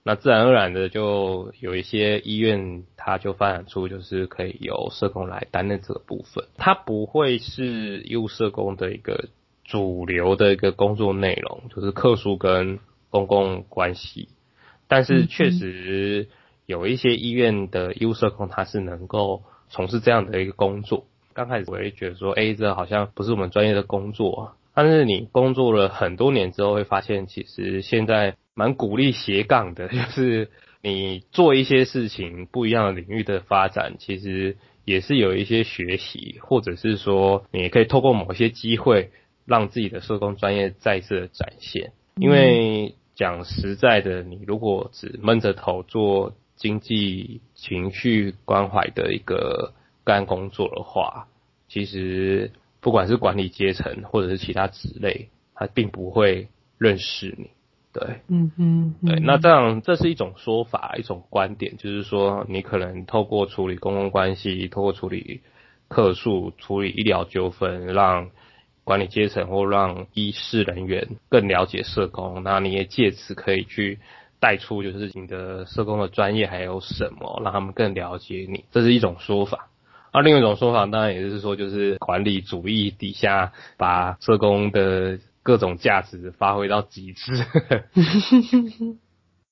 [0.03, 9.29] 那自然而然的就有一些医院，它就发展出就是可以由社工来担任这个部分，它不会是医务社工的一个。
[9.67, 12.79] 主流的一个工作内容就是客诉跟
[13.11, 14.29] 公共关系，
[14.89, 16.29] 但是确实
[16.67, 21.07] 有一些医院的医务社工他是能够从事这样的一个工作。
[21.33, 24.43] 刚开始我也觉得说，哎，这好像不是我们专业的工作啊。
[24.75, 30.51] 但是你工作了很多年之后，会发现其实现在蛮鼓励斜杠的， 就是
[30.81, 39.11] 你做一些事情不一样的领域的发展，其实也是有一些学习，或者是说你也可以透过某些机会。
[39.47, 49.73] 让自己的社工专业再次的展现，因为讲实在的，你如果只闷着头做经济情绪关怀的一个
[50.05, 51.29] 干工作的话，
[51.69, 57.51] 其实不管是管理阶层或者是其他职类，他并不会认识你。
[57.93, 65.41] 对，嗯嗯，对，那这样这是一种说法，一种观点，就是说你可能透过处理公共关系，透过处理
[65.89, 68.31] 客诉、处理医疗纠纷，让
[68.87, 73.99] 管理阶层或让医事人员更了解社工，那你也借此可以去
[74.39, 79.71] 带出就是你的社工的专业还有什么，让他们更了解你，这是一种说法。
[80.13, 87.33] 而另外一种说法当然也就是说，就是管理主义底下把社工的各种价值发挥到极致。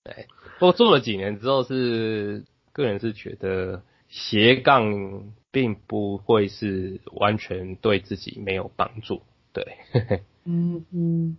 [0.05, 0.27] 对，
[0.61, 5.25] 不过做了几年之后是个人是觉得斜杠。
[5.54, 9.64] 并不会是完全对自己没有帮助，对。
[10.44, 11.36] 嗯嗯，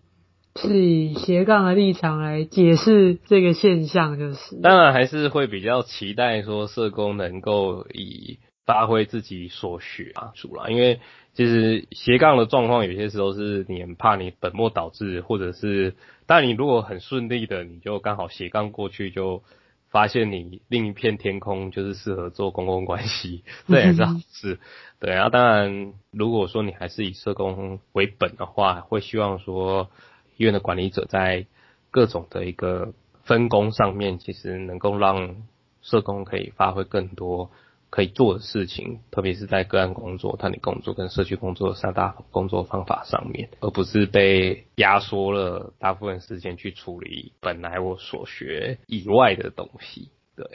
[0.56, 4.56] 是以斜杠的立场来解释这个现象，就是。
[4.62, 11.01] 当然还是会比较期待说社工能够以发挥自己所学啊，主啦，因为
[11.34, 15.93] 其实斜杠的状况有些时候是你很怕你本末倒置，或者是，
[16.25, 19.43] 但你如果很顺利的，你就刚好斜杠过去就。
[19.89, 24.60] 发现你另一片天空就是适合做公共关系， 这也是好事。
[25.00, 29.89] 对，然后当然，如果说你还是以社工为本的话，会希望说
[30.38, 31.45] 医院的管理者在
[31.91, 32.93] 各种的一个
[33.24, 35.38] 分工上面，其实能够让
[35.82, 37.52] 社工可以发挥更多。
[37.96, 50.10] 可以做的事情，特别是在个案工作、团体工作跟社区工作三大工作方法上面，而不是被压缩了大部分时间去处理本来我所学以外的东西。
[50.36, 50.46] 对，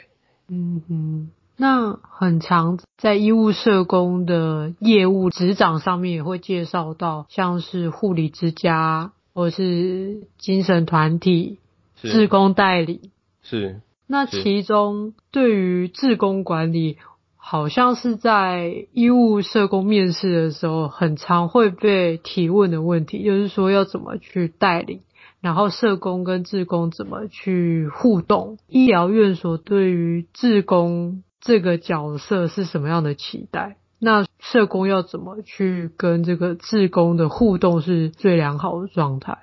[0.49, 11.57] 嗯哼，那很常在医务社工的业务执掌上面也会介绍到，像是护理之家或是精神团体、
[11.95, 13.09] 志工代理。
[13.41, 13.81] 是。
[14.05, 16.97] 那其中对于志工管理，
[17.43, 25.01] 好像是在医务社工面试的时候，很常会被提问的问题，就是说要怎么去带领。
[25.41, 28.59] 然后社工跟志工怎么去互动？
[28.67, 33.77] 医疗院所对于志工这个角色是什么样的期待？
[33.99, 39.39] 那社工要怎么去跟这个志工的互动是最良好的状态？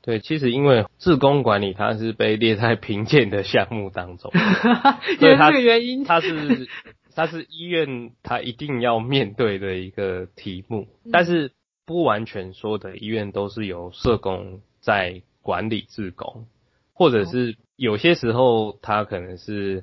[0.00, 4.32] 对，其实因为志工管理它是被列在评鉴的项目当中，
[5.20, 6.66] 因为这个原因，它是
[7.14, 11.52] 它是医院它一定要面对的一个题目，但是
[11.86, 15.22] 不完全说的医院都是由社工在。
[15.44, 16.46] 管理志工，
[16.94, 19.82] 或者是有些时候，他可能是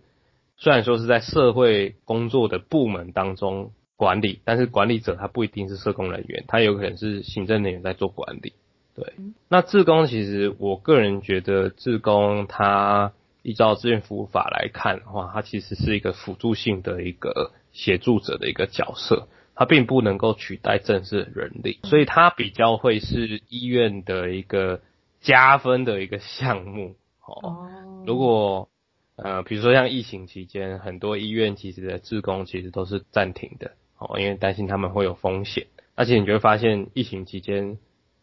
[0.56, 8.54] 虽然说是在社会工作的部门当中管理，但是管理者他不一定是社工人员，他有可能是行政人员在做管理。
[8.96, 9.16] 对，
[9.50, 13.12] 那志工其实我个人觉得，志工他
[13.50, 24.82] 依照志愿服务法来看的话，它其实是一个辅助性的一个协助者的一个角色，它并不能够取代正式的人力，所以它比较会是医院的一个。
[25.22, 27.68] 加分的一个项目哦。
[28.08, 28.70] 如果
[29.18, 35.68] 呃，比如说像疫情期间，很多医院其实的职工其实都是暂停的哦，因为担心他们会有风险。
[35.96, 37.78] 而且你就会发现，疫情期间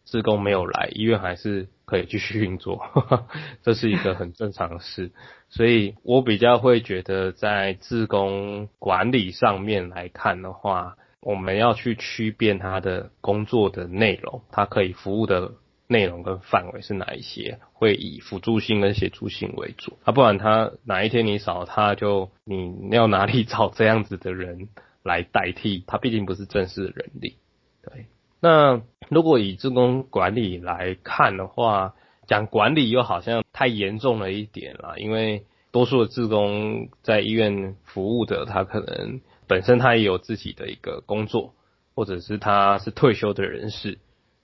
[0.07, 3.27] 自工没有来，医院还是可以继续运作，呵呵，
[3.61, 5.11] 这是一个很正常的事。
[5.49, 15.51] 所以我比较会觉得，在自工管理上面来看的话，我们要去区辨他的工作的内容，他可以服务的。
[15.89, 17.59] 内容跟范围是哪一些？
[17.71, 24.67] 会以辅助性跟协助性为主，啊，不然他哪一天你少他就你要哪里 找这样子的人
[25.01, 25.85] 来代替？
[25.87, 27.37] 他毕竟不是正式的人力。
[27.81, 28.07] 对，
[28.39, 31.93] 那如果以志工管理来看的话，
[32.27, 41.53] 讲管理又好像太严重了一点啦，因为多数的志工在医院服务的，他可能本身他也有自己的一个工作，
[41.95, 43.99] 或者是他是退休的人士。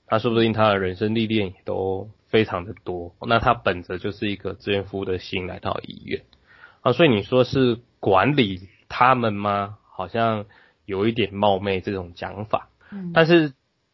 [0.05, 6.23] 他说不定他的人生历练也都非常的多，那他本着就是一个志愿服务的心来到医院
[6.81, 9.77] 啊，所以你说是管理他们吗？
[9.91, 10.45] 好像
[10.85, 12.69] 有一点冒昧这种讲法。
[12.91, 13.53] 嗯，但是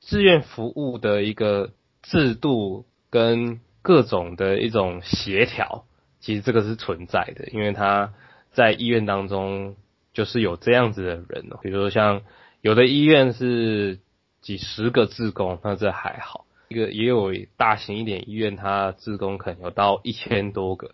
[0.10, 5.86] 志愿服务的一个制度跟各种的一种协调，
[6.20, 8.14] 其实这个是存在的，因为他
[8.52, 9.76] 在医院当中
[10.14, 12.22] 就是有这样子的人哦，比如说像
[12.62, 14.00] 有的医院是。
[14.42, 16.46] 几十个志工，那这还好。
[16.70, 20.92] 一个也有大型一点医院，它志工可能有到一千多个。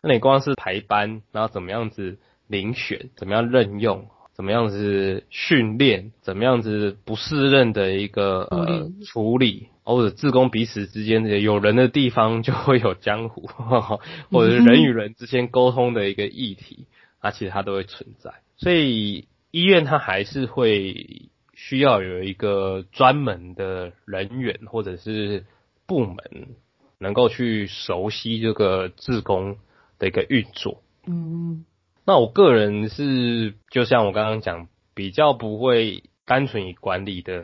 [0.00, 13.48] 那你光是排班，然后怎么样子遴选，怎么样任用，怎么样子训练，怎么样子不适任的一个呃处理，或者自工彼此之间的有人的地方就会有江湖，
[14.30, 16.86] 或者是人与人之间沟通的一个议题，
[17.22, 18.34] 那其实它都会存在。
[18.56, 21.30] 所以医院它还是会。
[21.56, 25.44] 需要有一个专门的人员或者是
[25.86, 26.16] 部门，
[26.98, 29.56] 能够去熟悉这个自工
[29.98, 30.82] 的一个运作。
[31.06, 31.64] 嗯，
[32.06, 37.42] 那我个人是就像我刚刚讲，比较不会单纯以管理的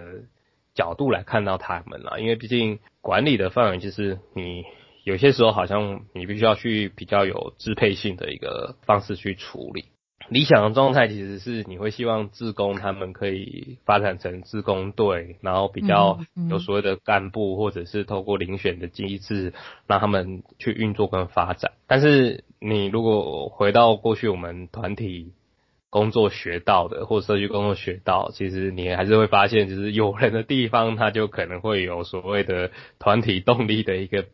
[0.74, 4.64] 角度来看到他们啦，因为毕竟管理的范围就是你
[5.04, 9.86] 有些时候好像你必须要去比较有支配性的一个方式去处理。
[10.28, 19.52] 理想的状态其实是你会希望自工他们可以发展成自工队，然后比较有所谓的干部，或者是透过遴选的机制
[19.88, 21.72] 让他们去运作跟发展。
[21.88, 25.32] 但是你如果回到过去我们团体
[25.88, 34.26] 工作学到的，或社区工作学到，其实你还是会发现，就是有人的地方，它就可能会有所谓的团体动力的一个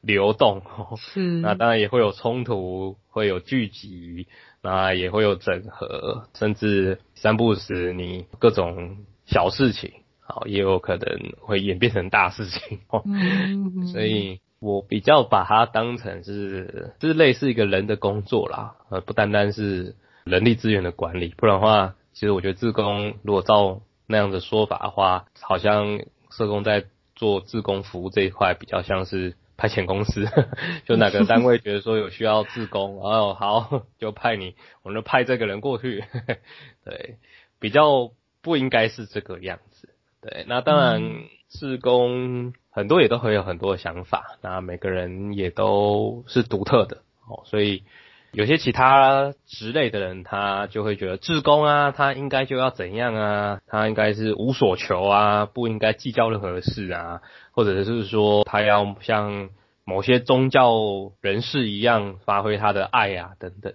[0.00, 0.62] 流动。
[0.98, 4.26] 是，那当然也会有冲突，会有聚集。
[4.66, 8.96] 那也会有整合，甚至三不时你各种
[9.26, 12.80] 小事情，好，也有可能会演变成大事情。
[13.04, 19.94] 嗯，所以我比较把它当成是，就是类似一个人的工作啦，呃，不单单是
[20.24, 26.00] 人力资源的管理，不然的话，其实我觉得志工如果照那样的说法的话，好像
[26.30, 26.84] 社工在
[27.14, 29.36] 做志工服务这一块比较像是。
[29.56, 30.26] 派遣公司，
[30.84, 36.02] 就哪个单位觉得说有需要志工，然后好就派你，我们就派这个人过去。
[36.84, 37.18] 对，
[37.60, 38.10] 比较
[38.42, 39.90] 不应该是这个样子。
[40.20, 41.02] 对，那当然
[41.48, 47.84] 志工很多也都会有很多的想法，那每个人也都是独特的哦，所以
[48.32, 57.22] 有些其他职类的人，他就会觉得志工啊，他应该就要怎样啊，他应该是无所求啊，不应该计较任何事啊，
[57.52, 59.50] 或者是说他要像
[59.84, 60.72] 某些宗教
[61.20, 63.72] 人士一样发挥他的爱啊等等。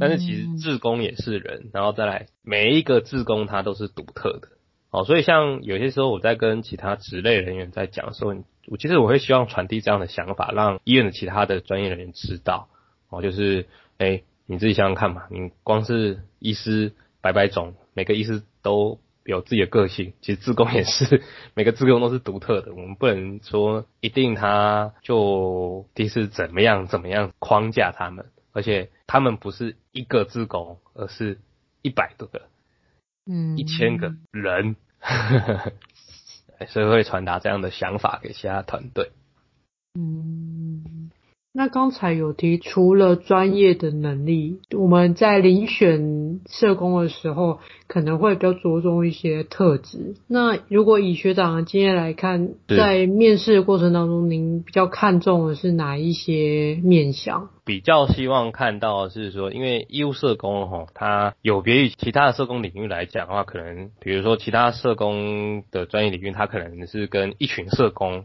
[0.00, 4.48] 但是其实志工也是人，然后再来每一个志工他都是独特的。
[4.92, 8.34] 哦，所以像有些时候我在跟其他职类人员在讲的时候，
[8.66, 12.68] 我其实我会希望传递这样的想法，让医院的其他的专业人员知道。
[13.08, 13.66] 哦，就是，
[13.96, 21.22] 哎，你自己想想看嘛，你光是医师百百种，每个医师都有自己的个性，其实自工也是，
[21.54, 22.74] 每个自工都是独特的。
[22.74, 31.38] 我们不能说一定他就第是怎么样怎么样框架他们，而且他们不是一个自工，而是
[31.80, 32.42] 一百多个。
[33.26, 34.76] 嗯，一千个人，
[36.68, 39.12] 所以会传达这样的想法给其他团队。
[39.94, 41.10] 嗯。
[41.54, 50.14] 那刚才有提，除了专业的能力，我们在遴选社工的时候，可能会比较着重一些特质。
[50.26, 57.50] 那如果以学长的经验来看，在面试的过程当中，您比较看重的是哪一些面向？
[57.66, 68.24] 比较希望看到的是说，因为医务社工哈，它有别于其他的社工领域来讲的话，可能比如说其他社工的专业领域，它可能是跟一群社工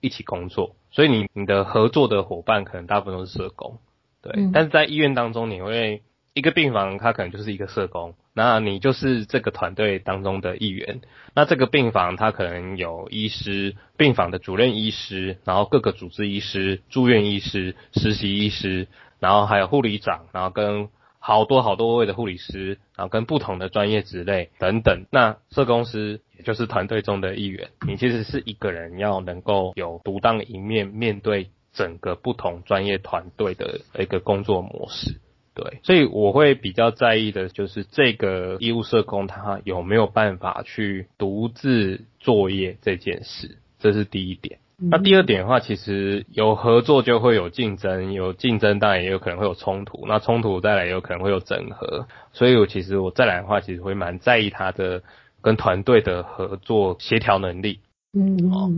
[0.00, 0.76] 一起工作。
[0.90, 3.78] 所以你你的合作的伙伴可能大部分都是社工，
[4.22, 4.32] 对。
[4.36, 4.52] 嗯。
[4.52, 6.02] 但是在医院当中，你会
[6.34, 11.00] 一个病房，它可能就是一个社工，那你就是这个团队当中的一员。
[11.34, 18.88] 那这个病房它可能有医师、病房的主任医师，然后各个主治医师、住院医师、实习医师，
[19.20, 20.88] 然后还有护理长，然后跟。
[21.28, 25.04] 好多好多位的护理师，然后跟不同的专业职类等等。
[25.12, 35.20] 那社工师也就是团队中的一员，你其实是一个人要能够有独当一面，面对整个不同专业团队的一个工作模式。
[35.52, 44.60] 对，所以我会比较在意的就是这个医务社工他有没有办法去独自作业这件事，这是第一点。
[44.80, 55.02] 那第二点的话，其实有合作就会有竞争，有竞争当然也有可能会有冲突，那冲突再来也有可能会有整合，所以我其实我再来的话，其实会蛮在意他的
[55.40, 57.80] 跟团队的合作协调能力，
[58.12, 58.70] 嗯，哦，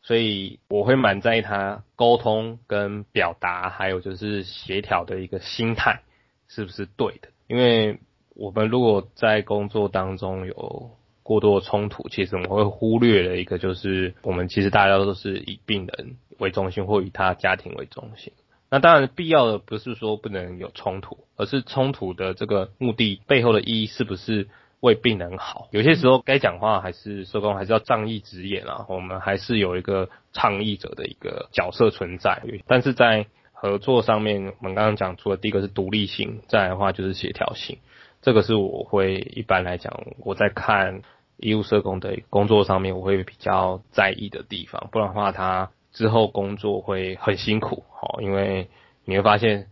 [0.00, 6.02] 所以我会蛮在意他沟通跟表达，还有就是协调的一个心态
[6.46, 7.98] 是不是对的，因为
[8.36, 10.92] 我们如果在工作当中有。
[11.28, 18.32] 过多的冲突，其实我们会忽略了一个，就是我们其实大家都是以病人为中心，或以他家庭为中心。
[18.70, 24.48] 那当然，必要的不是说不能有冲突，而是冲突的这个目的背后的意义是不是
[24.80, 25.68] 为病人好？
[25.70, 32.42] 有些时候该讲话还是社工还是要仗义直言啊，我们还是有一个倡议者的一个角色存在。
[32.66, 37.76] 但是在合作上面，我们刚刚讲出的第一个是独立性，再来的话就是协调性，
[38.22, 39.92] 这个是我会一般来讲
[40.24, 41.02] 我在看。
[41.38, 48.68] 医务社工的工作上面，我会比较在意的地方，不然的话，他之后工作会很辛苦，齁，因为
[49.04, 49.68] 你会发现，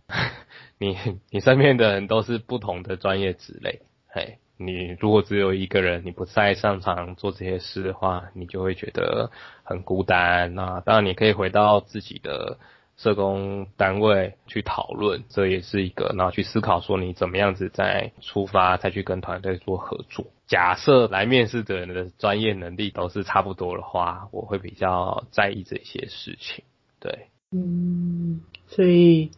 [0.79, 0.97] 你
[1.29, 9.29] 你身边的人都是不同的专业职类，嘿，你如果只有一个人，你不再擅长做这些事的话，你就会觉得
[9.63, 10.55] 很孤单。
[10.55, 12.57] 那当然，你可以回到自己的。
[12.99, 20.25] 社工单位去讨论，这也是一个，然后去思考说你怎么样子再出发，再去跟团队做合作。
[20.47, 26.63] 假设来面试的人的专业能力都是差不多的话，我会比较在意这些事情。
[26.99, 29.31] 对，嗯，所以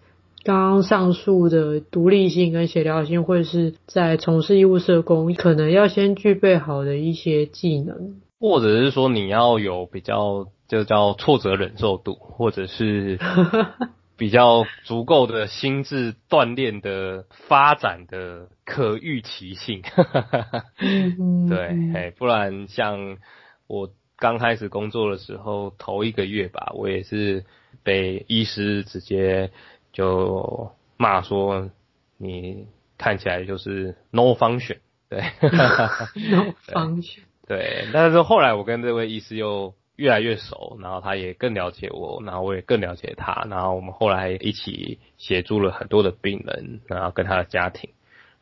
[0.44, 10.48] 刚刚上述的独立性跟协调性，会是在从事医务社工可能要先具备好的一些技能，或者是说你要有比较。
[10.70, 13.18] 就叫挫折忍受度，或者是
[14.20, 19.82] 比较足够的心智锻炼的发展的可预期性。
[21.50, 23.18] 对，哎，不然像
[23.66, 27.46] 我刚开始工作的时候，头一个月吧，我也是
[27.82, 29.52] 被医师直接
[29.94, 31.72] 就骂说，
[32.18, 32.68] 你
[32.98, 35.22] 看起来就是 no function，对，
[36.30, 39.74] no function，对，但是后来我跟这位医师又。
[40.00, 47.90] 越来越熟，然后他也更了解我，然后我也更了解他，然后我们后来一起协助了很多的病人，然后跟他的家庭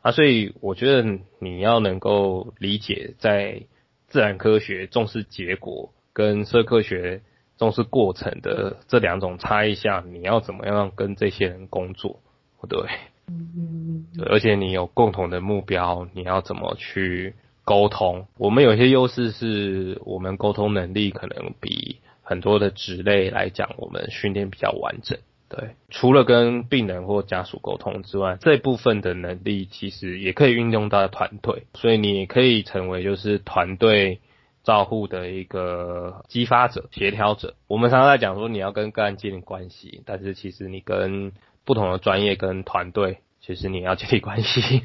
[0.00, 3.62] 啊，所以我觉得你要能够理解，在
[4.06, 7.22] 自然科学重视结果跟社科学
[7.56, 12.20] 重视过程的这两种差异下，你要怎么样跟这些人工作，
[12.68, 12.88] 对，
[13.26, 17.34] 嗯，对，而且你有共同的目标，你要怎么去？
[17.68, 25.18] 沟通，我们有些优势是我们沟通能力可能比很多的职类来讲，我们训练比较完整。
[25.50, 34.20] 对，除了跟病人或家属沟通之外，这部分的能力其实也可以运用到团队，所以你也可以成为就是团队
[34.64, 37.54] 照护的一个激发者、协调者。
[37.66, 41.32] 我们常常在讲说你要跟个案建立关系，但是其实你跟
[41.66, 44.82] 不同的专业跟团队，其实你要建立关系。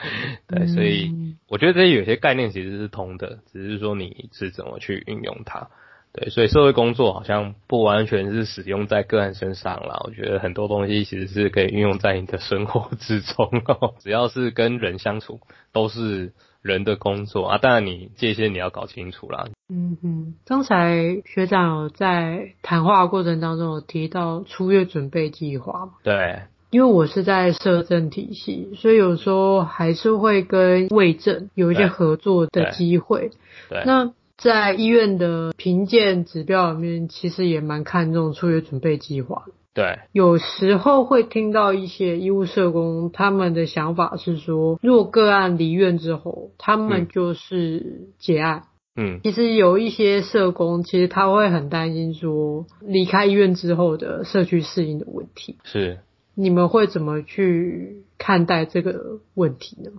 [0.48, 5.68] 对，所以我觉得这有些概念其实是通的，只是说你是怎么去运用它。
[6.14, 10.00] 对，所以社会工作好像不完全是使用在个案身上啦。
[10.04, 13.92] 我觉得很多东西其实是可以运用在你的生活之中哦。
[14.00, 15.40] 只要是跟人相处，
[15.74, 17.58] 都是人的工作啊。
[17.58, 19.44] 当然，你界限你要搞清楚啦。
[19.68, 25.90] 嗯哼，刚才学长有在谈话过程当中有提到出月准备计划。
[26.02, 33.30] 对，因为我是在社政体系，所以有时候还是会跟卫政有一些合作的机会。
[33.68, 34.12] 对，对那。
[34.38, 39.44] 在医院的评鉴指标里面，其实也蛮看重出院准备计划。
[39.72, 48.64] 对，有时候会听到一些医务社工他们的想法是说，如果个案离院之后，他们就是结案。
[48.94, 55.56] 嗯，其实有一些社工，其实他会很担心说，离开医院之后的社区适应的问题。
[55.64, 56.00] 是，
[56.38, 59.90] 你们会怎么去看待这个问题呢？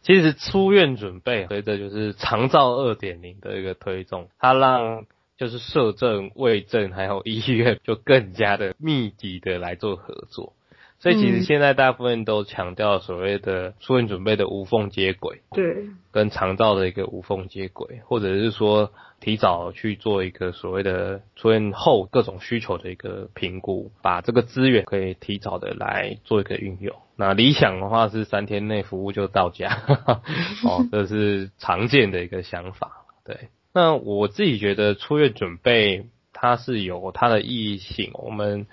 [0.00, 5.04] 其实出院准备随着就是长照二点零的一个推动，它让
[5.36, 10.54] 就是社政、卫政还有医院就更加的密集的来做合作。
[11.00, 18.90] 所以其实现在大部分都强调所谓的出院准备的无缝接轨，对，跟肠道的一个无缝接轨，或者是说
[19.20, 26.96] 提早去做一个所谓的出院后各种需求的一个评估，把这个资源可以提早的来做一个运用。
[27.14, 29.82] 那理想的话是三天内服务就到家，
[30.66, 33.04] 哦，这是常见的一个想法。
[33.24, 38.66] 对，那我自己觉得出院准备它是有它的意义性，我们。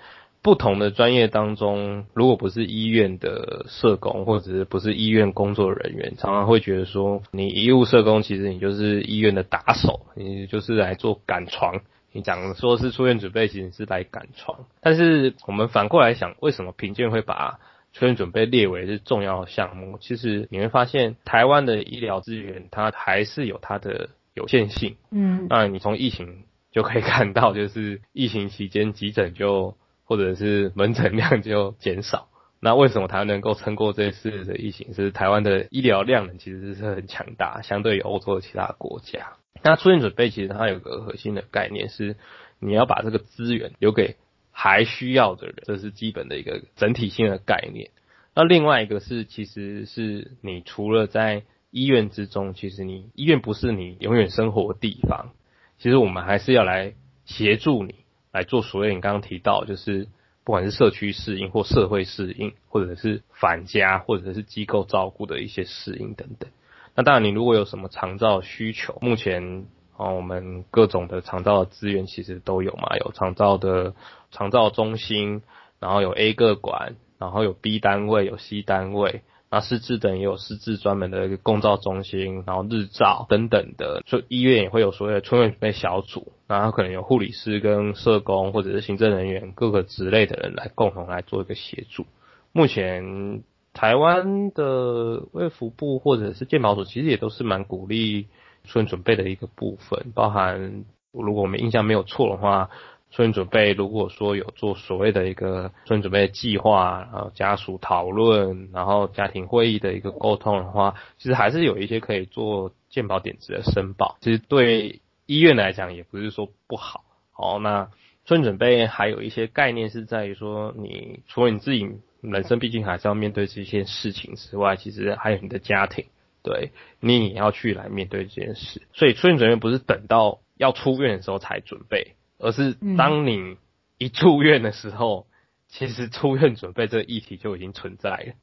[0.46, 11.80] 不同的专业当中，如果不是医院的社工，或者是不是医院工作人员，常常会觉得说，你医务社工其实你就是医院的打手，你就是来做赶床。
[12.12, 14.66] 你讲说是出院准备，其实是来赶床。
[14.80, 17.58] 但是我们反过来想，为什么评鉴会把
[17.92, 19.98] 出院准备列为是重要的项目？
[20.00, 24.94] 其实你会发现，台湾的医疗资源它还是有它的有限性。
[25.10, 29.74] 嗯，那你从疫情就可以看到，就是疫情期间急诊就。
[30.06, 32.28] 或者是门诊量就减少，
[32.60, 34.94] 那为什么台湾能够撑过这次的疫情？
[34.94, 39.32] 是台湾的医疗量能其实是很强大，相对于欧洲的其他国家。
[39.62, 42.16] 那出院准备其实它有个核心的概念是，
[42.60, 44.16] 你要把这个资源留给
[44.52, 47.90] 还需要的人，这是基本的一个整体性的概念。
[48.34, 55.32] 那另外一个是，其实是你除了在医院之中，其实你医院不是你永远生活的地方，
[55.78, 56.94] 其实我们还是要来
[57.24, 58.05] 协助你。
[58.36, 60.08] 来做所谓你刚刚提到，就是
[60.44, 66.50] 不管是社区适应或社会适应，或者是返家或者是机构照顾的一些适应等等。
[66.94, 69.64] 那当然，你如果有什么长照需求，目前
[69.96, 73.94] 啊，我们各种的长照的资源其实都有嘛，有长照的
[74.30, 75.40] 长照中心，
[75.80, 79.22] 然后有 A 个管，然后有 B 单位，有 C 单位。
[79.56, 92.04] 那失智等也有失智专门的一个共照中心，然后日照等等的，就医院也会有所谓的出院准备小组，然后可能有护理师跟社工或者是行政人员各个职类的人来共同来做一个协助。
[92.52, 98.26] 目前台湾的卫福部或者是健保署其实也都是蛮鼓励
[98.64, 102.68] 出院准备的一个部分，包含如果我们印象没有错的话。
[103.10, 114.18] 出院准备，如果说有做所谓的一个出院准备计划，然后家属讨论，然后家庭会议的一个沟通的话，其实还是有一些可以做健保点值的申报。
[114.20, 117.04] 其实对医院来讲，也不是说不好。
[117.32, 117.90] 好，那
[118.26, 121.88] 出院准备还有一些概念是在于说，你除了你自己
[122.20, 126.06] 人生毕竟还是要面对这些事情之外，其实还有你的家庭，
[126.42, 128.82] 对，你也要去来面对这件事。
[128.92, 132.16] 所以出院准备不是等到要出院的时候才准备。
[132.38, 133.56] 而是当你
[133.98, 135.32] 一住院的时候，嗯、
[135.68, 138.34] 其实出院准备这个议题就已经存在了。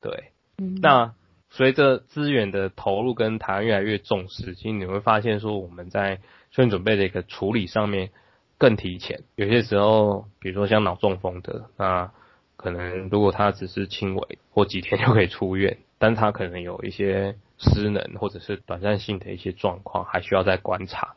[0.00, 1.14] 对，嗯、那
[1.50, 6.16] 随着资源的投入跟台湾越来越重视，其实你会发现说我们在
[6.50, 8.10] 出院准备的一个处理上面
[8.58, 9.22] 更提前。
[9.36, 12.10] 有些时候，比如说像脑中风的，那
[12.56, 21.14] 可能如果他只是轻微或几天就可以出院， 但他可能有一些失能或者是短暂性的一些状况，还需要再观察。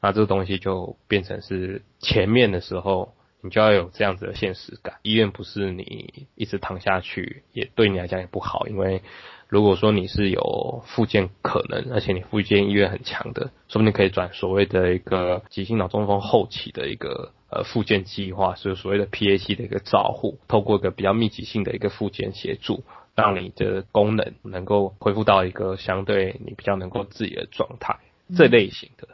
[0.00, 4.96] 那这个东西就变成是前面的时候你就要有这样子的现实感。
[5.02, 9.02] 医院不是你一直躺下去，也对你来讲也不好，因为
[9.48, 22.84] 如果说你是有复健可能，而且你复健意愿很强的，说不定可以转所谓的一个急性脑中风后期的一个呃复健计划，是所谓的 PAC 的一个照护，透过一个比较密集性的一个复健协助，
[23.14, 27.96] 让你的功能能够恢复到一个相对你比较能够自理的状态，
[28.36, 29.08] 这类型的。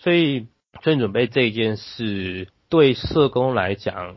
[0.00, 0.48] 所以，
[0.82, 2.48] 所以准备这件事。
[2.68, 4.14] 对社工来讲，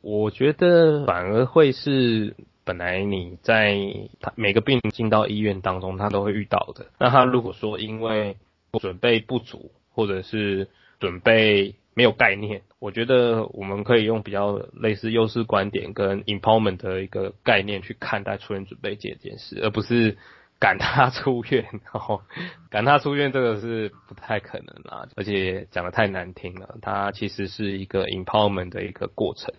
[0.00, 3.76] 我觉得反而会是本来你在
[4.20, 6.86] 他每个病人进到医院当中，他都会遇到的。
[7.00, 8.36] 那他如果说因为
[8.78, 10.68] 准备不足，或者是
[11.00, 20.16] 准备没有概念，我觉得我们可以用比较类似优势观点跟 empowerment 的一个概念去看待出院准备这件事，而不是。
[20.58, 22.22] 赶他出院，然后
[22.70, 26.78] 赶他出院这个是不太可能啦，而且讲得太难听了。
[26.80, 29.54] 他其实是一个 empowerment 的一个过程，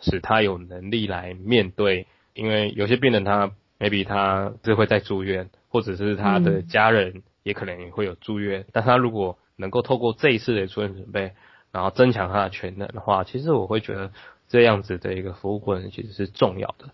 [0.00, 2.06] 使他有能力来面对。
[2.32, 8.64] 因为有些病人他 maybe 他是会再住院，或者是他的家人也可能也会有住院。
[8.72, 11.34] 但他如果能够透过这一次的出院准备，
[11.70, 14.10] 然后增强他的权能的话，其实我会觉得
[14.48, 16.88] 这样子的一个服务过程其实是重要的。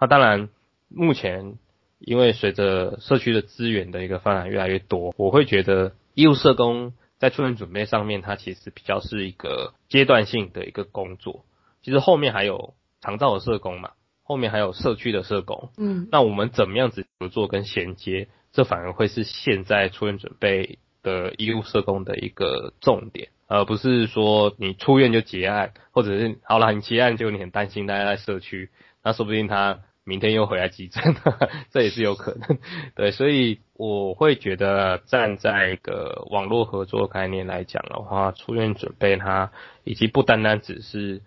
[0.00, 0.48] 那当然
[0.88, 1.58] 目前。
[1.98, 11.44] 因为随着社区的资源的一个发展越来越多，我会觉得医务社工在出院准备上面，它其实比较是一个阶段性的一个工作。
[11.82, 13.90] 其实后面还有长照的社工嘛，
[14.22, 15.70] 后面还有社区的社工。
[15.76, 28.70] 嗯，那我们怎么样子合作跟衔接，这反而会是现在出院准备的医务社工的一个重点，而不是说你出院就结案，或者是好了，你结案就你很担心大家在社区，
[29.02, 29.80] 那说不定他。
[30.08, 31.14] 明天又回来急诊，
[31.70, 32.58] 这也是有可能。
[32.96, 39.50] 对，所以我会觉得站在一个网络合作概念来讲的话，出院准备它，
[39.84, 41.20] 以及不单单只是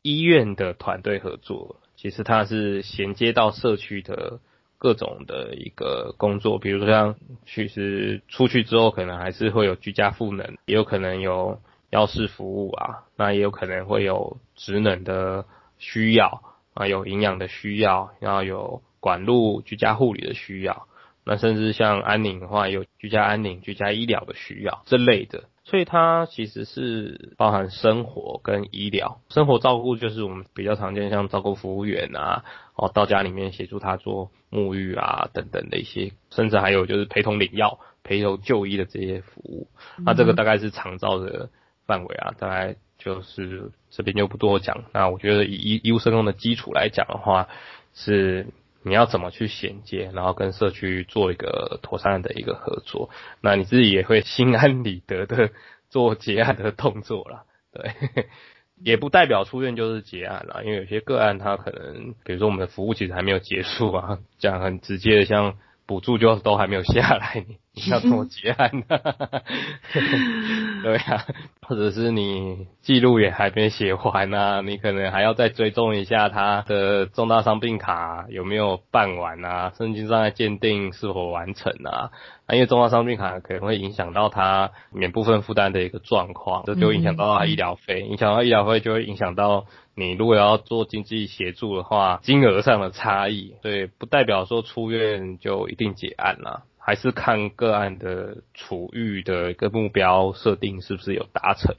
[0.00, 4.40] 医院的团队合作，其实它是衔接到社区的
[4.78, 11.60] 各种的一个工作，比如说像其实出去之后，可能还是会有居家赋能，也有可能有
[11.90, 15.44] 药事服务啊，那也有可能会有职能的
[15.76, 16.42] 需要。
[16.74, 20.86] 啊，有营养的需要，然后有管路居家护理的需要，
[21.24, 29.20] 那甚至像安宁的话，有居家安宁、居家医疗的需要这类的，所以它其实是包含生活跟医疗。
[29.28, 32.44] 生活照顾就是我们比较常见，像照顾服务员啊，
[32.74, 39.68] 哦，到家里面协助他做沐浴啊等等的一些，甚至还有就是陪同领药、陪同就医的这些服务。
[40.04, 41.50] 那这个大概是长照的
[41.86, 42.76] 范围啊，大概。
[42.98, 44.84] 就是这边就不多讲。
[44.92, 47.46] 那我觉得以医医务社工的基础来讲的话，
[47.94, 48.48] 是
[48.82, 53.10] 你要怎么去衔接，然后跟社区做一个妥善的一个合作。
[53.40, 55.50] 那你自己也会心安理得的
[55.88, 57.44] 做结案的动作啦。
[57.72, 57.92] 对，
[58.82, 65.54] 也不代表出院就是结案啦，因为有些个案他可能，比如说我们的服务其实还没有结束啊，讲很直接的，像
[65.86, 69.00] 补助就都还没有下来，你要怎么结案呢？
[70.82, 71.24] 对啊，
[71.62, 82.10] 或者是你记录也还没写完啊，你可能还要再追踪一下他的重大伤病卡有没有办完啊，身心障碍鉴定是否完成啊？
[82.52, 89.64] 因为重大伤病卡可能会影响到他免部分负担的一个状况，这就影响到他医疗费，影响到医疗费就会影响到
[89.94, 96.64] 你如果要做经济协助的话，金额上的差异，对，不代表说出院就一定结案了。
[96.84, 101.76] 还是看个案的处遇的一个目标设定是不是有达成。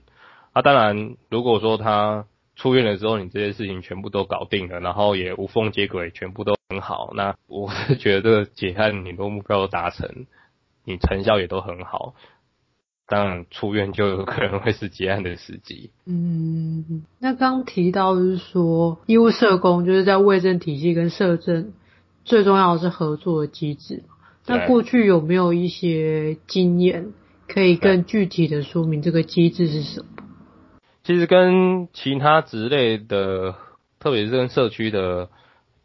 [0.54, 2.26] 啊，当然，如果说他
[2.56, 10.26] 出院了之后，你这些事情全部都搞定了，然后也无缝接轨，全部都很好，那我是觉得这个结案你的目标都达成，
[10.86, 12.14] 你成效也都很好，
[13.06, 15.92] 当然出院就有可能会是结案的时机。
[16.06, 21.74] 嗯，那刚提到就是说，医务社工就是在卫生体系跟社政
[22.24, 24.04] 最重要的是合作的机制。
[24.46, 27.14] 那过去有没有一些经验
[27.48, 30.08] 可以更具体的说明这个机制是什么？
[31.04, 33.56] 其实跟其他职类的，
[34.00, 35.30] 特别是跟社区的，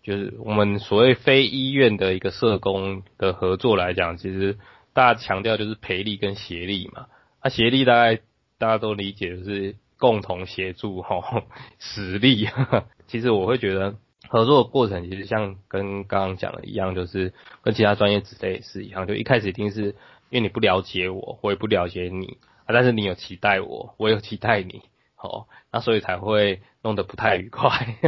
[0.03, 4.59] 就是我们所谓非医院的一个社工的合作来讲，其实
[4.93, 7.07] 大家强调就是培力跟协力嘛。
[7.43, 8.21] 那协力大概
[8.59, 11.23] 大家都理解就是共同协助吼，
[11.79, 12.49] 实力。
[13.07, 13.95] 其实我会觉得。
[14.29, 19.97] 合作的过程其实像跟刚刚讲的一样，就是跟其他专业职类也是一样，就一开始一定是
[20.31, 24.83] 因为你不了解我，我也不了解你啊，但是你有期待我，我有期待你，
[25.17, 27.71] 哦，那所以才会弄得不太愉快。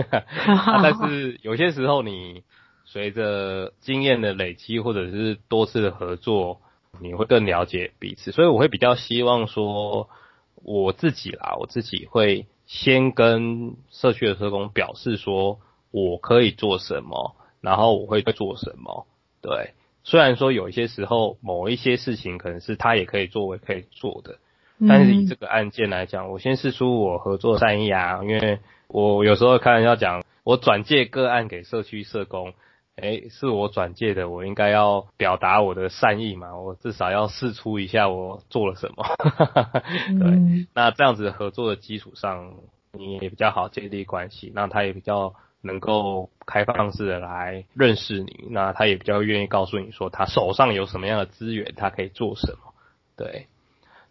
[0.54, 2.44] 啊，但是有些时候你
[2.84, 6.60] 随着经验的累积，或者是多次的合作，
[7.00, 10.08] 你会更了解彼此，所以我会比较希望说
[10.54, 12.46] 我自己啦，我自己会。
[12.70, 15.58] 先跟社区的社工表示说
[15.90, 19.06] 我可以做什么，然后我会做什么。
[19.40, 19.74] 对，
[20.04, 24.38] 虽然说有一些时候某一些事情可能是他也可以做，我也可以做的，
[24.88, 32.54] 但是以这个案件来讲，我先试出我合作善意啊，因为我有时候开玩笑讲，我转借个案给社区社工。
[32.96, 39.06] 哎，是我转介的，我应该要表达我的善意嘛，我至少要试出一下我做了什么。
[40.20, 42.56] 对，嗯、那这样子合作的基础上，
[42.92, 52.74] 你也比较好建立关系，那他也比较能够开放式的来认识你，那他也比较愿意告诉你说他手上有什么样的资源，他可以做什么。
[53.16, 53.46] 对，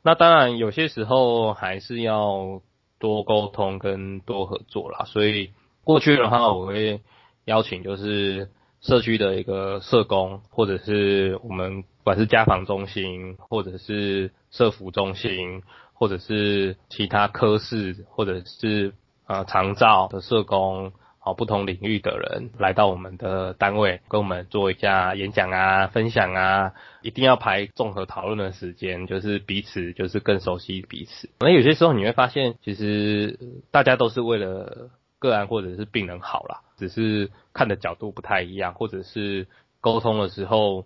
[0.02, 2.62] 那当然有些时候还是要
[3.00, 5.52] 多沟通跟多合作啦，所以
[5.84, 7.02] 过去的话我会
[7.46, 8.50] 邀请就是。
[8.82, 18.94] 社区的一个社工，或者是我们不管是家访中心，或者是社福中心，或者是其他科室，或者是
[19.28, 20.94] 呃长照的社工，
[21.30, 26.74] 好，不同领域的人来到我们的单位，跟我们做一下演讲啊、分享啊，
[27.04, 31.30] 一定要排综合讨论的时间，就是彼此就是更熟悉彼此。
[31.40, 33.38] 那有些时候你会发现，其实
[33.72, 34.90] 大家都是为了。
[35.22, 39.48] 个案或者是病人好啦，只是看的角度不太一样，或者是
[39.82, 40.86] 沟通的时候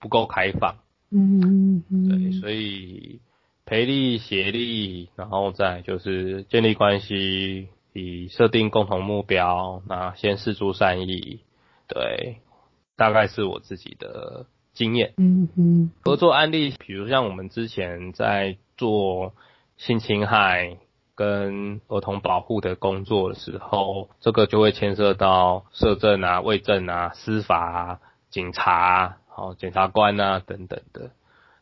[0.00, 0.76] 不够开放。
[1.10, 3.20] 嗯嗯，对，所以
[3.66, 11.40] 培力协力，然后再就是建立关系，以设定共同目标，那先试出善意，
[11.88, 12.36] 对，
[12.96, 15.14] 大概是我自己的经验。
[15.16, 19.32] 嗯嗯，合作案例，比如像我们之前在做
[19.78, 20.76] 性侵害。
[21.16, 31.12] 跟儿童保护的工作的时候，这个就会牵涉到社政啊、卫政啊、司法啊、警察啊、好检察官啊等等的，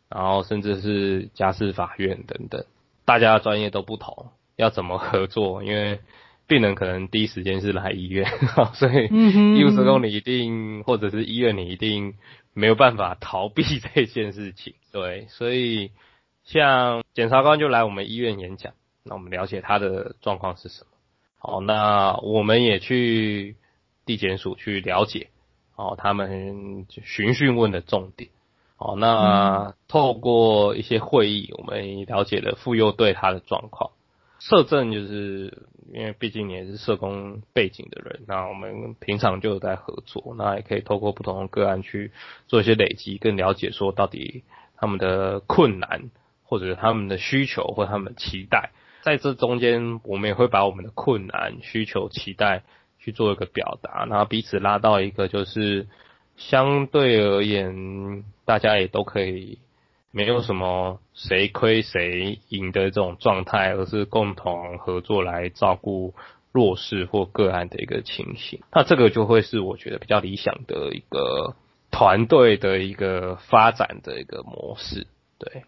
[0.08, 2.64] 然后甚至是家事法院等等，
[3.04, 5.62] 大家的专业都不同，要怎么合作？
[5.64, 6.00] 因为
[6.46, 8.30] 病人可能第一时间是来医院，
[8.74, 9.06] 所以
[9.56, 12.14] 医务职工你一定或者是医院你一定
[12.52, 13.62] 没有办法逃避
[13.94, 14.74] 这件事情。
[14.92, 15.92] 对，所以
[16.44, 18.74] 像检察官就来我们医院演讲。
[19.04, 20.90] 那我们了解他的状况是什么？
[21.38, 23.56] 好，那我们也去
[24.06, 25.26] 地检署去了解，
[25.74, 28.30] 哦，他们询讯问的重点。
[28.76, 33.90] 哦，那透过一些会议，我们也了解了妇幼队他的状况。
[34.48, 42.10] 社政就是因为毕竟你也是社工背景的人，那我们平常就有在合作，那也可以透过不同的个案去
[42.48, 44.42] 做一些累积，更了解说到底
[44.76, 46.10] 他们的困难，
[46.42, 48.70] 或者他们的需求，或他们的期待。
[49.02, 52.64] 在这中间，我们也会把我们的困难、需求、期待
[52.98, 55.86] 去做一个表达，然后彼此拉到一个就是
[56.36, 59.58] 相对而言，大家也都可以
[60.12, 66.14] 没有什么谁亏谁赢的这种状态，而是共同合作来照顾
[66.52, 68.60] 弱势或个案的一个情形。
[68.70, 71.56] 那这个就会是我觉得比较理想的一个
[71.90, 75.06] 团队的一个发展的一个模式，
[75.38, 75.64] 对。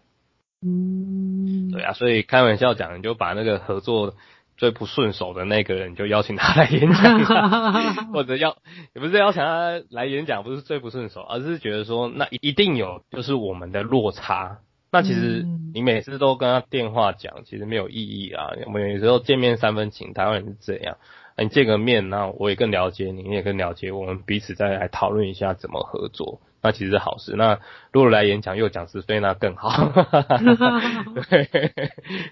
[0.61, 4.15] 嗯，对啊，所以开玩笑讲，你就把那个合作
[4.57, 7.25] 最不顺手的那个人，就邀请他来演讲，
[8.13, 8.57] 或者要
[8.93, 14.59] 也不是邀请他来演讲，不是最不顺手，而是觉得说那一定有就是我们的落差。
[14.91, 18.51] 那其实你每次都跟他电话讲，其实没有意义啊。
[18.65, 20.97] 我们有时候见面三分情，台湾人是这样。
[21.37, 26.39] 你见个面，那我也更了解你，你也更了解我们彼此，再来讨论一下怎么合作。
[26.65, 27.35] 那其实是好事。
[27.35, 27.59] 那
[27.91, 29.69] 如果来演讲又讲是非，那更好。
[31.29, 31.71] 对，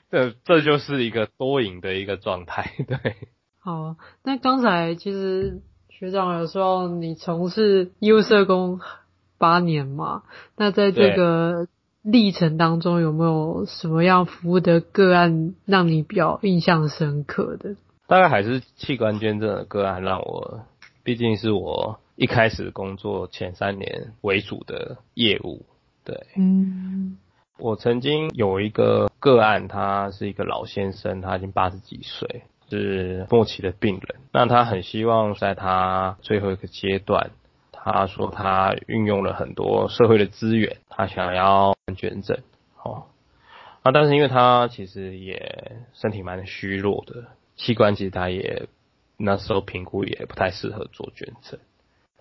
[0.09, 2.71] 这这就是一个多赢的一个状态。
[2.87, 2.97] 对。
[3.59, 8.79] 好，那刚才其实学长有说你从事医务社工
[9.37, 10.23] 八年嘛，
[10.57, 11.67] 那在这个
[12.01, 17.75] 历程当中有没有什么样服务的个案让你比较印象深刻的？
[18.07, 20.61] 大概还是器官捐赠的个案让我，
[21.03, 21.99] 毕竟是我。
[22.15, 25.65] 一开始工作前三年为主的业务，
[26.03, 27.17] 对，嗯，
[27.57, 34.19] 我曾经有一个个案，他是一个老先生，他已经八十几岁，是末期的病人。
[34.31, 37.31] 那他很希望在他最后一个阶段，
[37.71, 42.37] 他说他运用了很多社会的资源，他想要捐赠，
[42.83, 43.05] 哦，
[43.81, 48.67] 啊但是因为他其实也身体蛮虚弱的，器官其实他也
[49.17, 51.59] 那时候评估也不太适合做捐赠。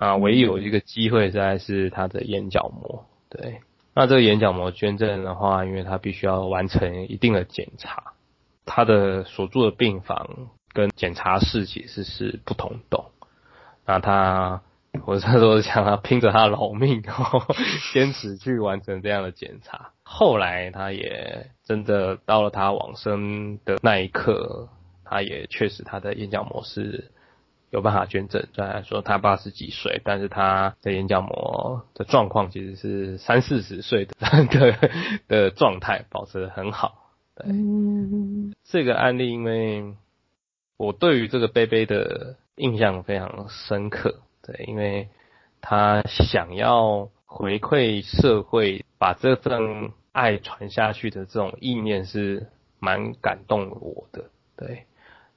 [0.03, 3.07] 啊，唯一有一个机会，在是他的眼角膜。
[3.28, 3.61] 对，
[3.94, 8.14] 那这个眼角膜捐赠的话，因为他必须要完成一定的检查，
[8.66, 13.12] 他的所住的病房跟检查室其实是不同栋。
[13.86, 14.62] 那他，
[15.07, 17.40] 我那时候想他拼着他老命，然后
[17.92, 19.92] 坚持去完成这样的检查。
[20.03, 24.68] 后来他也真的到了他往生的那一刻。
[25.05, 27.12] 他也确实他的眼角膜是
[27.72, 28.46] 有办法捐赠。
[28.52, 34.14] 虽然说他八十几岁，但是他的眼角膜的状况其实是三四十岁的
[34.46, 34.90] 的
[35.26, 37.10] 的状态，保持得很好。
[37.34, 37.46] 对，
[38.62, 39.94] 这个案例，因为
[40.76, 44.20] 我对于这个贝贝的印象非常深刻。
[44.42, 45.08] 对，因为
[45.62, 52.48] 他想要回馈社会，把这份爱传下去的这种意念是
[52.78, 54.24] 蛮感动我的。
[54.56, 54.84] 对，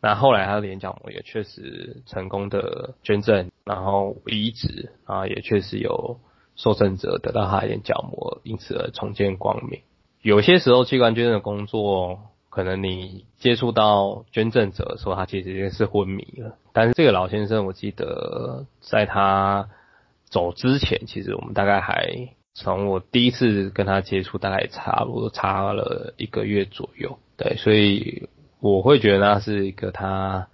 [0.05, 6.19] 那后来他的眼角膜也确实成功的捐赠，然后移植，啊，也确实有
[6.55, 9.81] 受赠者得到他的眼角膜，因此而重见光明。
[10.21, 12.19] 有些时候器官捐赠的工作，
[12.51, 16.55] 可能你接触到捐赠者的时候，他其实已经是昏迷了。
[16.71, 19.69] 但是这个老先生，我记得在他
[20.29, 27.17] 走之前，其实我们大概还从我第一次跟他接触，大概差不多差了一个月左右。
[27.37, 28.29] 对，所以
[28.71, 30.47] 我会觉得那是一个他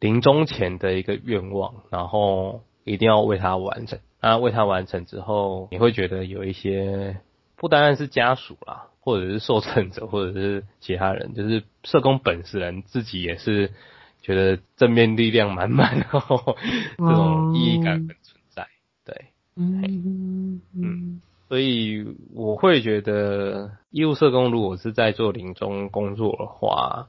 [0.00, 3.98] 临终前的一个愿望，然后一定要为他完成。
[4.20, 7.18] 那为他完成之后，你会觉得有一些
[7.56, 13.70] 不单单是家属啦，或者是受赠者，或者是其他人，就是社工本人自己也是。
[14.20, 16.56] 觉得正面力量满满，然后
[16.98, 18.66] 这种意义感很存在，
[19.06, 22.04] 对，嗯嗯，所以
[22.34, 27.06] 我会觉得医务社工如果是在做临终工作的话，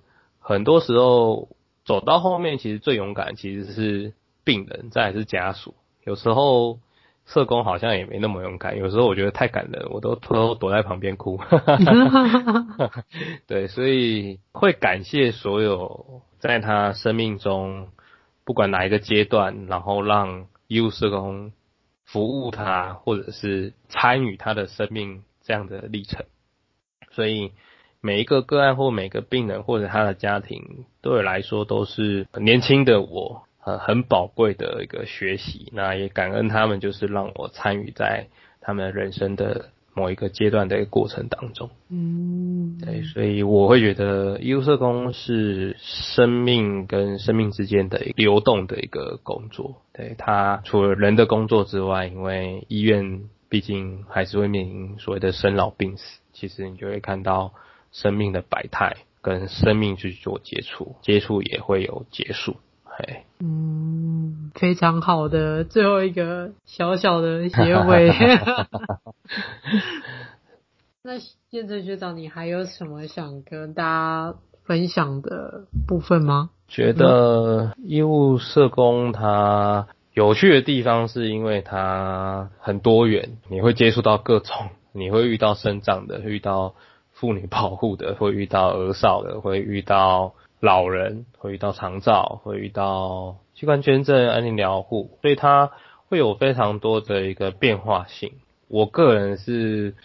[0.50, 1.50] 很多时候
[1.86, 6.80] 走到后面，其实最勇敢其实是病人，再来是家属，有时候。
[7.26, 11.40] 社工好像也没那么勇敢，有时候我觉得太感人，我都偷偷躲在旁边哭。
[13.46, 17.90] 对，所以会感谢所有在他生命中，
[18.46, 21.52] 不管哪一个阶段，然后让医务社工
[22.04, 26.26] 服务他，或者是参与他的生命这样的历程。
[27.12, 27.52] 所以
[28.02, 33.44] 每一个个案或每个病人或者他的家庭，对我来说都是年轻的我。
[33.62, 38.28] 呃，很宝贵的一个学习，那也感恩他们，就是让我参与在
[38.62, 41.70] 他们人生的某一个阶段的一个过程当中。
[41.90, 49.82] 嗯，对，所以我会觉得医务社工是生命跟生命之间的流动的一个工作。
[49.92, 57.54] 对，他除了人的工作之外，因为医院毕竟还是会面临所谓的生老病死，其实你就会看到
[57.92, 62.58] 生命的百态，跟生命去做接触，接触也会有结束。
[63.40, 68.12] 嗯，非常好的最后一个小小的结尾。
[71.02, 71.14] 那
[71.50, 74.36] 彦丞学长，你还有什么想跟大家
[74.66, 76.50] 分享的部分吗？
[76.68, 86.76] 觉得医务社工他有趣的地方，是因为他很多元，你会接触到各种，你会遇到生长的，遇到
[87.20, 90.34] 妇女保护的，会遇到儿少的，会遇到。
[90.62, 95.72] 老人会遇到长照，会遇到器官捐赠、安宁疗护，所以它
[96.10, 98.34] 会有非常多的一个变化性。
[98.68, 99.96] 我个人是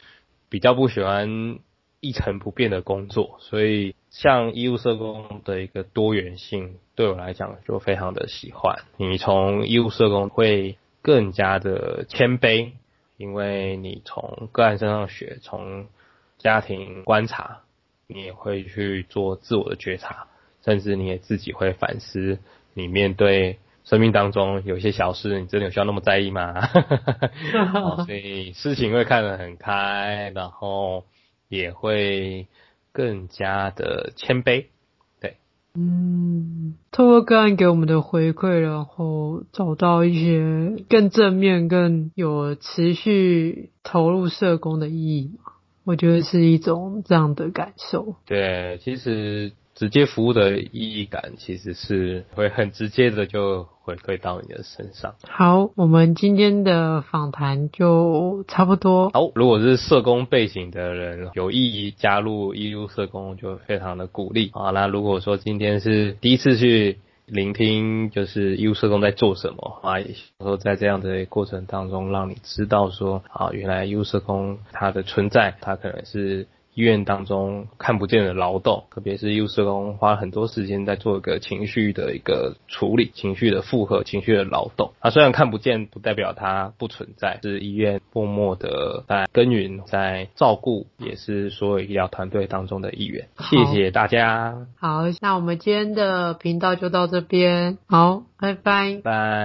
[0.48, 1.58] 比较不喜欢
[1.98, 8.84] 一成不变的工作，所以像医务社工的一个多元性，对我来讲就非常的喜欢。
[8.96, 12.70] 你从医务社工会更加的谦卑，
[13.16, 15.86] 因为你从个案身上学，从
[16.44, 17.62] 家庭观察，
[18.06, 20.28] 你也会去做自我的觉察。
[20.62, 22.38] 甚至你也自己会反思，
[22.72, 26.66] 你面对生命当中有些小事，你真的有需要那么在意吗？
[28.06, 31.04] 所以事情会看得很开，然后
[31.48, 32.46] 也会
[32.92, 34.66] 更加的谦卑。
[35.20, 35.36] 对，
[35.74, 45.32] 嗯，透过个案给我们的回馈，然后找到一些更正面、更有持续投入社工的意义，
[45.84, 48.16] 我觉得是一种这样的感受。
[48.26, 49.52] 对，其实。
[49.76, 55.16] 直接服务的意义感，其实是会很直接的就回馈到你的身上。
[55.28, 59.10] 好，我们今天的访谈就差不多。
[59.10, 64.70] 好，如果是社工背景的人有意加入医务社工，就非常的鼓励啊。
[64.70, 69.94] 那如果说今天是第一次去聆听，就是医务社工在做什么啊，
[70.40, 76.46] 说在这样的过程当中，让你知道说啊，原来医务社工它的存在，它可能是。
[76.74, 84.92] 医院当中看不见的劳动，特别是医务社工花了很多时间在做一个情绪的一个处理，情绪的负荷，情绪的劳动。
[84.98, 93.28] 啊虽然看不见，不代表它不存在，是医院默默的在耕耘，在照顾，也是所有医疗团队当中的一员。
[93.38, 94.66] 谢谢大家。
[94.76, 97.78] 好，那我们今天的频道就到这边。
[97.86, 99.00] 好，拜拜。
[99.02, 99.43] 拜。